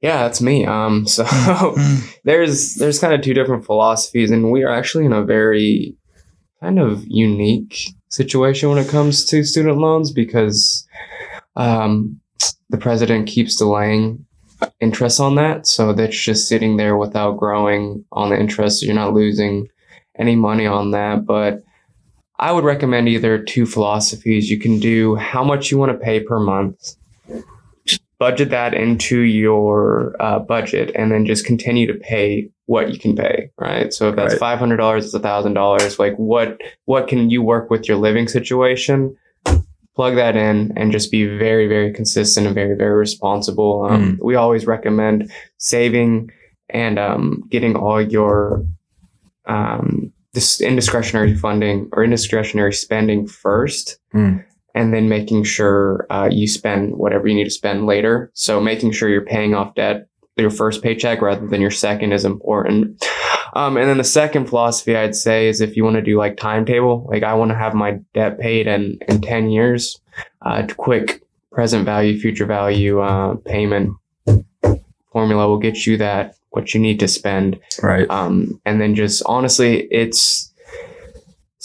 Yeah, 0.00 0.22
that's 0.22 0.40
me. 0.40 0.64
Um, 0.66 1.06
so 1.16 1.24
Mm. 1.24 2.14
there's 2.24 2.74
there's 2.74 2.98
kind 2.98 3.14
of 3.14 3.22
two 3.22 3.34
different 3.34 3.64
philosophies, 3.64 4.30
and 4.30 4.50
we 4.50 4.62
are 4.62 4.72
actually 4.72 5.04
in 5.06 5.12
a 5.12 5.24
very 5.24 5.96
kind 6.60 6.78
of 6.78 7.04
unique 7.06 7.76
situation 8.08 8.68
when 8.70 8.78
it 8.78 8.88
comes 8.88 9.24
to 9.26 9.44
student 9.44 9.78
loans 9.78 10.10
because 10.12 10.86
um, 11.56 12.20
the 12.70 12.78
president 12.78 13.26
keeps 13.28 13.56
delaying 13.56 14.24
interest 14.80 15.20
on 15.20 15.34
that, 15.36 15.66
so 15.66 15.92
that's 15.92 16.16
just 16.18 16.48
sitting 16.48 16.76
there 16.76 16.96
without 16.96 17.36
growing 17.36 18.04
on 18.12 18.30
the 18.30 18.38
interest. 18.40 18.80
So 18.80 18.86
you're 18.86 18.94
not 18.94 19.12
losing 19.14 19.68
any 20.18 20.34
money 20.36 20.66
on 20.66 20.92
that, 20.92 21.26
but 21.26 21.62
I 22.38 22.52
would 22.52 22.64
recommend 22.64 23.08
either 23.08 23.38
two 23.42 23.66
philosophies. 23.66 24.50
You 24.50 24.58
can 24.58 24.78
do 24.80 25.14
how 25.16 25.44
much 25.44 25.70
you 25.70 25.78
want 25.78 25.92
to 25.92 25.98
pay 26.04 26.20
per 26.20 26.38
month, 26.40 26.96
budget 28.18 28.50
that 28.50 28.74
into 28.74 29.20
your 29.20 30.14
uh, 30.20 30.38
budget, 30.38 30.90
and 30.94 31.10
then 31.12 31.26
just 31.26 31.44
continue 31.46 31.86
to 31.86 31.98
pay 31.98 32.48
what 32.66 32.90
you 32.92 32.98
can 32.98 33.14
pay. 33.14 33.50
Right. 33.58 33.92
So 33.92 34.08
if 34.08 34.16
that's 34.16 34.34
Right. 34.34 34.40
five 34.40 34.58
hundred 34.58 34.78
dollars, 34.78 35.04
it's 35.04 35.14
a 35.14 35.20
thousand 35.20 35.54
dollars. 35.54 35.98
Like 35.98 36.16
what 36.16 36.60
what 36.86 37.08
can 37.08 37.30
you 37.30 37.42
work 37.42 37.70
with 37.70 37.88
your 37.88 37.96
living 37.98 38.28
situation? 38.28 39.16
Plug 39.94 40.14
that 40.16 40.36
in 40.36 40.72
and 40.76 40.92
just 40.92 41.10
be 41.10 41.26
very 41.26 41.68
very 41.68 41.92
consistent 41.92 42.46
and 42.46 42.54
very 42.54 42.76
very 42.76 42.96
responsible. 42.96 43.86
Um, 43.88 44.18
We 44.22 44.34
always 44.34 44.66
recommend 44.66 45.30
saving 45.58 46.30
and 46.68 46.98
um, 46.98 47.44
getting 47.50 47.76
all 47.76 48.02
your 48.02 48.64
um, 49.46 50.12
this 50.34 50.60
indiscretionary 50.60 51.34
funding 51.34 51.88
or 51.92 52.04
indiscretionary 52.04 52.72
spending 52.72 53.26
first, 53.26 53.98
Mm. 54.14 54.44
And 54.76 54.92
then 54.94 55.08
making 55.08 55.42
sure 55.44 56.06
uh, 56.10 56.28
you 56.30 56.46
spend 56.46 56.96
whatever 56.96 57.26
you 57.26 57.34
need 57.34 57.44
to 57.44 57.50
spend 57.50 57.86
later. 57.86 58.30
So 58.34 58.60
making 58.60 58.92
sure 58.92 59.08
you're 59.08 59.24
paying 59.24 59.54
off 59.54 59.74
debt 59.74 60.06
your 60.36 60.50
first 60.50 60.82
paycheck 60.82 61.22
rather 61.22 61.46
than 61.46 61.62
your 61.62 61.70
second 61.70 62.12
is 62.12 62.24
important. 62.24 63.02
Um, 63.54 63.78
and 63.78 63.88
then 63.88 63.96
the 63.96 64.04
second 64.04 64.46
philosophy 64.50 64.94
I'd 64.94 65.16
say 65.16 65.48
is 65.48 65.62
if 65.62 65.76
you 65.76 65.82
want 65.82 65.96
to 65.96 66.02
do 66.02 66.18
like 66.18 66.36
timetable, 66.36 67.06
like 67.10 67.22
I 67.22 67.32
want 67.32 67.50
to 67.52 67.56
have 67.56 67.72
my 67.74 67.98
debt 68.12 68.38
paid 68.38 68.66
in 68.66 68.98
in 69.08 69.22
ten 69.22 69.48
years, 69.48 69.98
uh, 70.42 70.66
quick 70.76 71.22
present 71.52 71.86
value, 71.86 72.20
future 72.20 72.44
value 72.44 73.00
uh, 73.00 73.36
payment 73.46 73.96
formula 75.10 75.48
will 75.48 75.58
get 75.58 75.86
you 75.86 75.96
that 75.96 76.34
what 76.50 76.74
you 76.74 76.80
need 76.80 77.00
to 77.00 77.08
spend 77.08 77.58
Right. 77.82 78.08
um, 78.10 78.60
and 78.66 78.80
then 78.80 78.94
just 78.94 79.22
honestly 79.24 79.88
it's 79.90 80.52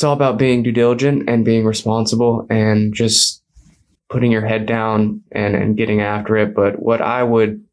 it's 0.01 0.03
all 0.03 0.13
about 0.13 0.39
being 0.39 0.63
due 0.63 0.71
diligent 0.71 1.29
and 1.29 1.45
being 1.45 1.63
responsible 1.63 2.47
and 2.49 2.91
just 2.91 3.43
putting 4.09 4.31
your 4.31 4.43
head 4.43 4.65
down 4.65 5.21
and, 5.31 5.53
and 5.55 5.77
getting 5.77 6.01
after 6.01 6.37
it. 6.37 6.55
But 6.55 6.81
what 6.81 7.03
i 7.03 7.21
would 7.21 7.63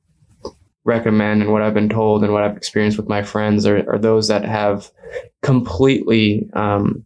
recommend 0.84 1.40
and 1.40 1.52
what 1.52 1.62
i've 1.62 1.72
been 1.72 1.88
told 1.88 2.22
and 2.22 2.34
what 2.34 2.42
i've 2.42 2.56
experienced 2.56 2.98
with 2.98 3.08
my 3.08 3.22
friends 3.22 3.64
are, 3.64 3.78
are 3.90 3.98
those 3.98 4.28
that 4.28 4.44
have 4.44 4.90
completely 5.40 6.50
um, 6.52 7.02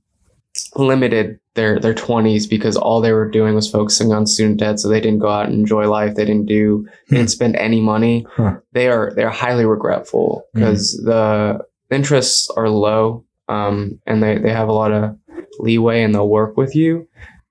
limited 0.74 1.38
their 1.54 1.78
their 1.78 1.94
20s 1.94 2.50
because 2.50 2.76
all 2.76 3.00
they 3.00 3.12
were 3.12 3.30
doing 3.30 3.54
was 3.54 3.70
focusing 3.70 4.12
on 4.12 4.26
student 4.26 4.58
debt. 4.58 4.80
So 4.80 4.88
they 4.88 5.00
didn't 5.00 5.20
go 5.20 5.28
out 5.28 5.46
and 5.46 5.54
enjoy 5.54 5.88
life. 5.88 6.16
They 6.16 6.24
didn't 6.24 6.46
do 6.46 6.88
they 7.10 7.18
didn't 7.18 7.30
spend 7.30 7.54
any 7.54 7.80
money. 7.80 8.26
Huh. 8.28 8.56
they 8.72 8.88
are 8.88 9.12
they're 9.14 9.30
highly 9.30 9.66
regretful 9.66 10.44
because 10.52 11.00
the 11.04 11.60
interests 11.92 12.50
are 12.56 12.68
low 12.68 13.24
um, 13.48 13.98
and 14.06 14.22
they, 14.22 14.38
they 14.38 14.50
have 14.52 14.68
a 14.68 14.72
lot 14.72 14.92
of 14.92 15.16
leeway 15.60 16.02
and 16.02 16.14
they'll 16.14 16.28
work 16.28 16.56
with 16.56 16.74
you 16.74 17.06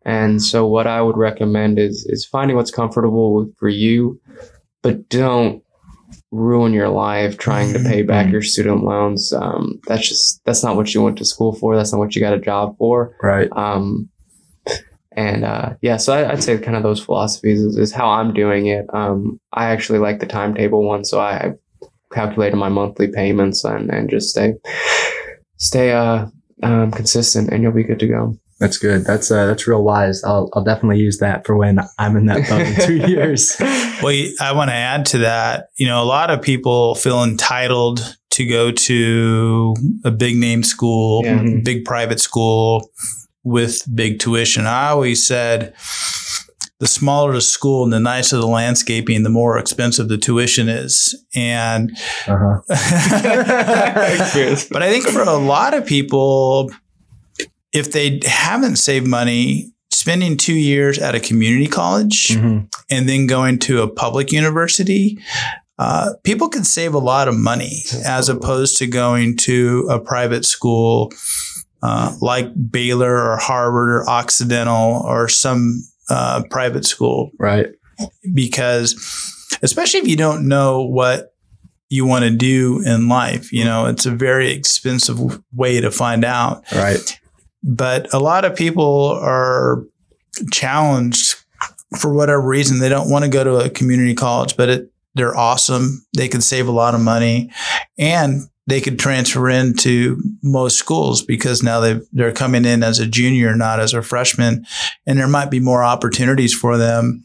and 0.06 0.41
so 0.41 0.65
what 0.65 0.88
i 0.88 1.01
would 1.01 1.17
recommend 1.17 1.77
is 1.77 2.06
is 2.10 2.25
finding 2.25 2.56
what's 2.58 2.71
comfortable 2.71 3.34
with, 3.36 3.56
for 3.58 3.69
you 3.69 4.19
but 4.82 5.08
don't 5.10 5.63
ruin 6.32 6.73
your 6.73 6.89
life 6.89 7.38
trying 7.38 7.71
to 7.73 7.80
pay 7.80 8.01
back 8.01 8.27
Mhm. 8.27 8.32
your 8.32 8.41
student 8.41 8.84
loans 8.84 9.32
um, 9.34 9.80
that's 9.88 10.08
just 10.08 10.43
that's 10.45 10.63
not 10.63 10.75
what 10.75 10.93
you 10.93 11.01
went 11.04 11.17
to 11.17 11.25
school 11.25 11.54
for 11.54 11.75
that's 11.75 11.91
not 11.91 11.99
what 11.99 12.15
you 12.15 12.21
got 12.21 12.34
a 12.34 12.39
job 12.39 12.75
for 12.77 13.15
Right. 13.21 13.49
um, 13.56 14.10
and 15.13 15.43
uh, 15.43 15.73
yeah, 15.82 15.97
so 15.97 16.13
I, 16.13 16.32
I'd 16.32 16.41
say 16.41 16.58
kind 16.58 16.77
of 16.77 16.84
those 16.84 17.04
philosophies 17.04 17.60
is, 17.62 17.77
is 17.77 17.91
how 17.91 18.10
I'm 18.10 18.34
doing 18.34 18.67
it. 18.67 18.86
Um, 18.93 19.41
I 19.51 19.65
actually 19.65 19.99
like 19.99 20.21
the 20.21 20.25
timetable 20.25 20.86
one, 20.88 21.04
so 21.04 21.19
I, 21.19 21.43
I've 21.47 21.58
calculated 22.13 22.56
my 22.56 22.69
monthly 22.69 23.10
payments 23.10 23.65
and, 23.65 23.89
and 23.91 24.10
just 24.10 24.30
stay 24.30 24.54
stay 25.62 25.91
uh, 25.93 26.26
um, 26.63 26.91
consistent, 26.91 27.50
and 27.52 27.63
you'll 27.63 27.71
be 27.71 27.84
good 27.84 28.00
to 28.00 28.08
go. 28.08 28.36
That's 28.60 28.78
good. 28.78 29.06
That's 29.06 29.32
uh, 29.32 29.47
that's 29.47 29.65
real 29.67 29.84
wise. 29.84 30.24
I'll 30.24 30.50
I'll 30.54 30.63
definitely 30.63 31.00
use 31.00 31.17
that 31.17 31.45
for 31.47 31.56
when 31.56 31.80
I'm 31.97 32.15
in 32.17 32.26
that 32.28 32.47
boat 32.50 32.62
in 32.67 32.76
two 32.86 32.97
years. 33.12 33.56
Well, 33.60 34.13
y- 34.13 34.30
I 34.39 34.52
want 34.52 34.69
to 34.69 34.76
add 34.76 35.06
to 35.08 35.17
that. 35.19 35.69
You 35.78 35.88
know, 35.88 36.04
a 36.04 36.06
lot 36.06 36.30
of 36.30 36.41
people 36.43 36.93
feel 36.95 37.24
entitled 37.24 38.17
to 38.32 38.45
go 38.45 38.71
to 38.71 39.74
a 40.06 40.12
big 40.12 40.36
name 40.38 40.62
school, 40.63 41.21
Yeah. 41.26 41.43
big 41.63 41.86
private 41.86 42.19
school 42.19 42.91
with 43.43 43.82
big 43.95 44.19
tuition. 44.19 44.67
I 44.67 44.89
always 44.89 45.26
said 45.26 45.74
the 46.81 46.87
smaller 46.87 47.31
the 47.33 47.41
school 47.41 47.83
and 47.83 47.93
the 47.93 47.99
nicer 47.99 48.37
the 48.37 48.47
landscaping, 48.47 49.21
the 49.21 49.29
more 49.29 49.55
expensive 49.59 50.07
the 50.09 50.17
tuition 50.17 50.67
is. 50.67 51.15
And 51.35 51.91
Uh-huh. 52.27 52.61
But 54.71 54.81
I 54.83 54.89
think 54.91 55.05
for 55.05 55.21
a 55.21 55.37
lot 55.37 55.73
of 55.75 55.85
people, 55.85 56.71
if 57.71 57.91
they 57.91 58.19
haven't 58.25 58.77
saved 58.77 59.05
money, 59.07 59.71
spending 59.91 60.37
two 60.37 60.55
years 60.55 60.97
at 60.97 61.13
a 61.15 61.19
community 61.19 61.67
college 61.67 62.29
Mhm. 62.29 62.67
and 62.89 63.07
then 63.07 63.27
going 63.27 63.59
to 63.59 63.81
a 63.83 63.87
public 63.87 64.31
university, 64.31 65.19
uh, 65.77 66.13
people 66.23 66.49
can 66.49 66.63
save 66.63 66.93
a 66.95 66.99
lot 66.99 67.27
of 67.27 67.35
money 67.35 67.83
as 68.05 68.27
opposed 68.29 68.77
to 68.77 68.87
going 68.87 69.37
to 69.37 69.87
a 69.91 69.99
private 69.99 70.45
school 70.45 71.11
uh, 71.83 72.13
like 72.21 72.47
Baylor 72.71 73.15
or 73.17 73.37
Harvard 73.37 73.89
or 73.89 74.09
Occidental 74.09 75.01
or 75.05 75.27
some 75.27 75.83
uh, 76.12 76.43
private 76.50 76.86
school. 76.86 77.32
Right. 77.39 77.67
because 78.34 78.95
especially 79.62 80.00
if 80.02 80.08
you 80.08 80.17
don't 80.17 80.47
know 80.47 80.84
what 80.84 81.34
you 81.89 82.06
want 82.06 82.24
to 82.24 82.32
do 82.32 82.82
in 82.86 83.08
life 83.10 83.52
you 83.52 83.63
know 83.63 83.86
it's 83.86 84.06
a 84.06 84.12
very 84.12 84.52
expensive 84.52 85.19
way 85.54 85.80
to 85.82 85.91
find 85.91 86.26
out. 86.26 86.63
Right. 86.74 87.19
but 87.63 88.13
a 88.13 88.19
lot 88.19 88.43
of 88.45 88.56
people 88.56 89.19
are 89.21 89.84
challenged 90.52 91.36
for 92.00 92.13
whatever 92.13 92.41
reason. 92.41 92.80
They 92.80 92.89
don't 92.89 93.10
want 93.10 93.26
to 93.26 93.30
go 93.30 93.43
to 93.43 93.56
a 93.58 93.69
community 93.69 94.15
college 94.15 94.58
but 94.58 94.69
it, 94.69 94.91
they're 95.15 95.38
awesome. 95.38 96.06
They 96.15 96.28
can 96.28 96.41
save 96.41 96.67
a 96.67 96.71
lot 96.71 96.95
of 96.95 97.02
money. 97.02 97.52
And 97.97 98.41
they 98.67 98.82
could 98.82 99.00
transfer 99.00 99.50
into 99.50 100.21
most 100.43 100.78
schools 100.78 101.24
because 101.24 101.63
now 101.63 101.80
they 101.80 102.00
they're 102.12 102.32
coming 102.32 102.65
in 102.65 102.84
as 102.84 103.00
a 103.00 103.08
junior 103.08 103.56
not 103.56 103.80
as 103.80 103.93
a 103.93 104.02
freshman 104.02 104.65
and 105.06 105.19
there 105.19 105.28
might 105.28 105.52
be 105.52 105.60
more 105.60 105.84
opportunities 105.84 106.54
for 106.54 106.78
them 106.78 107.24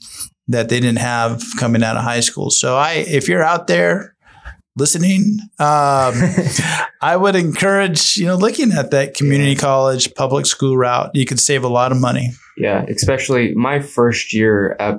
that 0.48 0.68
they 0.68 0.80
didn't 0.80 0.98
have 0.98 1.42
coming 1.58 1.82
out 1.82 1.96
of 1.96 2.02
high 2.02 2.20
school 2.20 2.50
so 2.50 2.76
i 2.76 2.92
if 2.92 3.28
you're 3.28 3.44
out 3.44 3.66
there 3.66 4.14
listening 4.76 5.38
um, 5.58 6.14
I 7.00 7.16
would 7.16 7.36
encourage, 7.36 8.16
you 8.16 8.26
know, 8.26 8.36
looking 8.36 8.72
at 8.72 8.90
that 8.90 9.14
community 9.14 9.54
college 9.54 10.14
public 10.14 10.44
school 10.44 10.76
route. 10.76 11.10
You 11.14 11.24
could 11.24 11.40
save 11.40 11.64
a 11.64 11.68
lot 11.68 11.92
of 11.92 11.98
money. 11.98 12.32
Yeah, 12.56 12.84
especially 12.88 13.54
my 13.54 13.80
first 13.80 14.32
year 14.32 14.76
at 14.80 14.96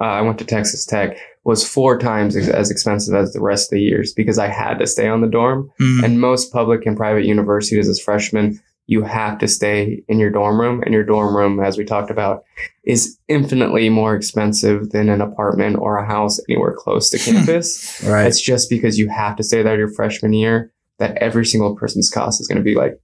uh, 0.00 0.04
I 0.04 0.22
went 0.22 0.38
to 0.38 0.44
Texas 0.44 0.84
Tech 0.86 1.18
was 1.44 1.66
four 1.68 1.98
times 1.98 2.36
ex- 2.36 2.48
as 2.48 2.70
expensive 2.70 3.14
as 3.14 3.32
the 3.32 3.40
rest 3.40 3.66
of 3.72 3.76
the 3.76 3.82
years 3.82 4.12
because 4.14 4.38
I 4.38 4.48
had 4.48 4.78
to 4.78 4.86
stay 4.86 5.08
on 5.08 5.20
the 5.20 5.26
dorm. 5.28 5.70
Mm. 5.80 6.02
And 6.04 6.20
most 6.20 6.52
public 6.52 6.86
and 6.86 6.96
private 6.96 7.24
universities 7.26 7.88
as 7.88 8.00
freshmen, 8.00 8.58
you 8.86 9.02
have 9.02 9.38
to 9.38 9.48
stay 9.48 10.02
in 10.08 10.18
your 10.18 10.30
dorm 10.30 10.60
room. 10.60 10.82
And 10.82 10.92
your 10.94 11.04
dorm 11.04 11.36
room, 11.36 11.60
as 11.60 11.76
we 11.78 11.84
talked 11.84 12.10
about, 12.10 12.44
is 12.84 13.18
infinitely 13.28 13.88
more 13.88 14.14
expensive 14.14 14.90
than 14.90 15.08
an 15.08 15.20
apartment 15.20 15.76
or 15.78 15.96
a 15.98 16.06
house 16.06 16.38
anywhere 16.48 16.74
close 16.76 17.10
to 17.10 17.18
campus. 17.30 18.02
Right. 18.06 18.26
It's 18.26 18.40
just 18.40 18.68
because 18.70 18.98
you 18.98 19.08
have 19.08 19.36
to 19.36 19.42
stay 19.42 19.62
there 19.62 19.76
your 19.78 19.88
freshman 19.92 20.32
year 20.32 20.72
that 20.98 21.16
every 21.18 21.44
single 21.46 21.74
person's 21.76 22.08
cost 22.10 22.40
is 22.40 22.46
going 22.48 22.58
to 22.58 22.64
be 22.64 22.74
like 22.74 22.98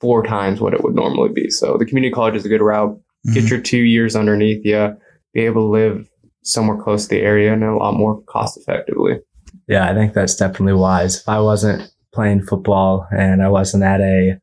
four 0.00 0.22
times 0.22 0.60
what 0.60 0.74
it 0.74 0.82
would 0.82 0.94
normally 0.94 1.30
be. 1.32 1.50
So 1.50 1.76
the 1.78 1.86
community 1.86 2.12
college 2.12 2.34
is 2.36 2.44
a 2.44 2.48
good 2.48 2.60
route. 2.62 2.98
Get 3.34 3.44
Mhm. 3.44 3.50
your 3.50 3.60
two 3.60 3.78
years 3.82 4.14
underneath 4.16 4.64
you, 4.64 4.96
be 5.34 5.40
able 5.42 5.62
to 5.62 5.70
live 5.70 6.07
somewhere 6.42 6.76
close 6.82 7.04
to 7.04 7.08
the 7.10 7.20
area 7.22 7.52
and 7.52 7.62
a 7.64 7.76
lot 7.76 7.94
more 7.94 8.22
cost 8.22 8.56
effectively. 8.58 9.18
Yeah, 9.66 9.88
I 9.90 9.94
think 9.94 10.14
that's 10.14 10.36
definitely 10.36 10.74
wise. 10.74 11.20
If 11.20 11.28
I 11.28 11.40
wasn't 11.40 11.90
playing 12.14 12.44
football 12.44 13.06
and 13.10 13.42
I 13.42 13.48
wasn't 13.48 13.82
at 13.84 14.00
a 14.00 14.38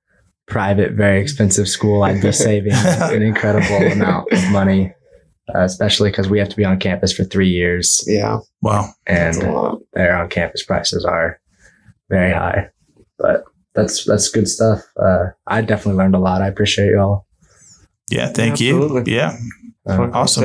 private, 0.47 0.91
very 0.93 1.19
expensive 1.21 1.67
school, 1.67 2.03
I'd 2.03 2.21
be 2.21 2.31
saving 2.47 2.73
an 2.73 3.21
incredible 3.23 3.88
amount 3.91 4.31
of 4.31 4.51
money, 4.51 4.93
uh, 5.53 5.62
especially 5.62 6.12
because 6.12 6.29
we 6.29 6.38
have 6.39 6.49
to 6.49 6.55
be 6.55 6.65
on 6.65 6.79
campus 6.79 7.12
for 7.12 7.23
three 7.23 7.49
years 7.49 8.03
Yeah, 8.08 8.39
Wow. 8.62 8.89
and 9.08 9.41
a 9.41 9.73
their 9.93 10.15
on 10.15 10.29
campus 10.29 10.63
prices 10.63 11.05
are 11.05 11.39
very 12.10 12.31
high. 12.34 12.69
But 13.17 13.43
that's 13.73 14.05
that's 14.05 14.29
good 14.29 14.47
stuff. 14.47 14.84
Uh, 15.01 15.27
I 15.47 15.62
definitely 15.62 15.97
learned 15.97 16.15
a 16.15 16.19
lot. 16.19 16.41
I 16.41 16.47
appreciate 16.47 16.91
y'all. 16.91 17.25
Yeah. 18.12 18.27
Thank 18.27 18.60
you. 18.62 18.75
Absolutely. 18.84 19.13
Yeah. 19.15 19.38
Uh, 19.88 20.10
awesome. 20.13 20.43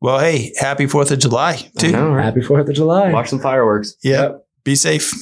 Well, 0.00 0.18
hey, 0.18 0.52
happy 0.58 0.86
4th 0.86 1.10
of 1.10 1.18
July, 1.18 1.70
too. 1.78 1.92
know, 1.92 2.10
right? 2.12 2.24
happy 2.24 2.42
Fourth 2.42 2.68
of 2.68 2.74
July. 2.74 3.10
Watch 3.12 3.30
some 3.30 3.40
fireworks. 3.40 3.94
Yeah. 4.02 4.32
Be 4.64 4.74
safe. 4.74 5.12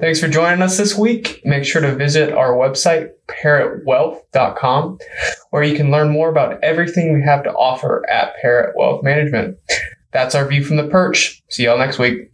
Thanks 0.00 0.18
for 0.18 0.28
joining 0.28 0.62
us 0.62 0.78
this 0.78 0.96
week. 0.96 1.42
Make 1.44 1.64
sure 1.64 1.82
to 1.82 1.94
visit 1.94 2.32
our 2.32 2.52
website, 2.54 3.10
parrottwealth.com, 3.28 4.98
where 5.50 5.62
you 5.62 5.76
can 5.76 5.90
learn 5.90 6.08
more 6.08 6.30
about 6.30 6.58
everything 6.64 7.12
we 7.12 7.22
have 7.22 7.44
to 7.44 7.52
offer 7.52 8.08
at 8.08 8.34
Parrott 8.40 8.74
Wealth 8.76 9.04
Management. 9.04 9.58
That's 10.12 10.34
our 10.34 10.46
view 10.48 10.64
from 10.64 10.76
the 10.76 10.88
perch. 10.88 11.42
See 11.50 11.64
y'all 11.64 11.76
next 11.78 11.98
week. 11.98 12.28